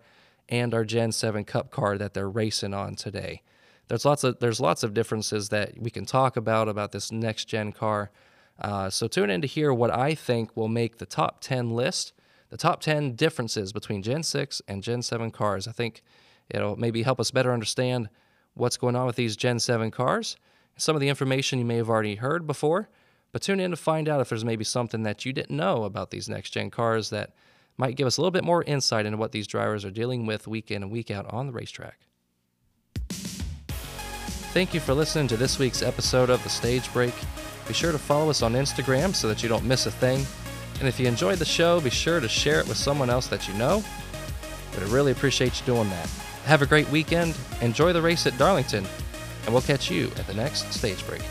and 0.48 0.74
our 0.74 0.84
Gen 0.84 1.12
7 1.12 1.44
Cup 1.44 1.70
car 1.70 1.96
that 1.98 2.14
they're 2.14 2.28
racing 2.28 2.74
on 2.74 2.94
today. 2.96 3.42
There's 3.88 4.04
lots 4.04 4.22
of 4.22 4.38
there's 4.40 4.60
lots 4.60 4.82
of 4.82 4.92
differences 4.92 5.48
that 5.48 5.80
we 5.80 5.90
can 5.90 6.04
talk 6.04 6.36
about 6.36 6.68
about 6.68 6.92
this 6.92 7.10
next 7.10 7.46
gen 7.46 7.72
car. 7.72 8.10
Uh, 8.58 8.90
so 8.90 9.08
tune 9.08 9.30
in 9.30 9.40
to 9.40 9.46
hear 9.46 9.72
what 9.72 9.90
I 9.90 10.14
think 10.14 10.54
will 10.56 10.68
make 10.68 10.98
the 10.98 11.06
top 11.06 11.40
10 11.40 11.70
list, 11.70 12.12
the 12.50 12.56
top 12.56 12.80
10 12.80 13.14
differences 13.14 13.72
between 13.72 14.02
Gen 14.02 14.22
6 14.22 14.60
and 14.68 14.82
Gen 14.82 15.00
7 15.00 15.30
cars. 15.30 15.66
I 15.66 15.72
think 15.72 16.02
it'll 16.50 16.76
maybe 16.76 17.02
help 17.02 17.20
us 17.20 17.30
better 17.30 17.52
understand 17.52 18.08
what's 18.54 18.76
going 18.76 18.96
on 18.96 19.06
with 19.06 19.16
these 19.16 19.36
Gen 19.36 19.58
7 19.58 19.90
cars, 19.90 20.36
some 20.76 20.96
of 20.96 21.00
the 21.00 21.08
information 21.08 21.58
you 21.58 21.64
may 21.64 21.76
have 21.76 21.88
already 21.88 22.16
heard 22.16 22.46
before, 22.46 22.88
but 23.32 23.42
tune 23.42 23.60
in 23.60 23.70
to 23.70 23.76
find 23.76 24.08
out 24.08 24.20
if 24.20 24.28
there's 24.28 24.44
maybe 24.44 24.64
something 24.64 25.02
that 25.02 25.24
you 25.24 25.32
didn't 25.32 25.56
know 25.56 25.84
about 25.84 26.10
these 26.10 26.28
next 26.28 26.50
gen 26.50 26.70
cars 26.70 27.10
that 27.10 27.34
might 27.76 27.96
give 27.96 28.06
us 28.06 28.16
a 28.16 28.20
little 28.20 28.30
bit 28.30 28.44
more 28.44 28.62
insight 28.64 29.06
into 29.06 29.18
what 29.18 29.32
these 29.32 29.46
drivers 29.46 29.84
are 29.84 29.90
dealing 29.90 30.26
with 30.26 30.48
week 30.48 30.70
in 30.70 30.82
and 30.82 30.90
week 30.90 31.10
out 31.10 31.26
on 31.32 31.46
the 31.46 31.52
racetrack. 31.52 31.98
Thank 34.52 34.74
you 34.74 34.80
for 34.80 34.94
listening 34.94 35.28
to 35.28 35.36
this 35.36 35.58
week's 35.58 35.82
episode 35.82 36.30
of 36.30 36.42
The 36.42 36.48
Stage 36.48 36.92
Break. 36.92 37.14
Be 37.68 37.74
sure 37.74 37.92
to 37.92 37.98
follow 37.98 38.30
us 38.30 38.42
on 38.42 38.54
Instagram 38.54 39.14
so 39.14 39.28
that 39.28 39.42
you 39.42 39.48
don't 39.48 39.64
miss 39.64 39.86
a 39.86 39.90
thing. 39.90 40.26
And 40.80 40.88
if 40.88 40.98
you 40.98 41.06
enjoyed 41.06 41.38
the 41.38 41.44
show, 41.44 41.80
be 41.80 41.90
sure 41.90 42.18
to 42.18 42.28
share 42.28 42.58
it 42.58 42.66
with 42.66 42.76
someone 42.76 43.10
else 43.10 43.26
that 43.28 43.46
you 43.46 43.54
know. 43.54 43.84
But 44.72 44.82
I 44.82 44.86
really 44.86 45.12
appreciate 45.12 45.60
you 45.60 45.66
doing 45.66 45.90
that. 45.90 46.08
Have 46.44 46.62
a 46.62 46.66
great 46.66 46.88
weekend, 46.90 47.36
enjoy 47.60 47.92
the 47.92 48.02
race 48.02 48.26
at 48.26 48.38
Darlington, 48.38 48.86
and 49.44 49.52
we'll 49.52 49.62
catch 49.62 49.90
you 49.90 50.06
at 50.16 50.26
the 50.26 50.34
next 50.34 50.72
Stage 50.72 51.06
Break. 51.06 51.22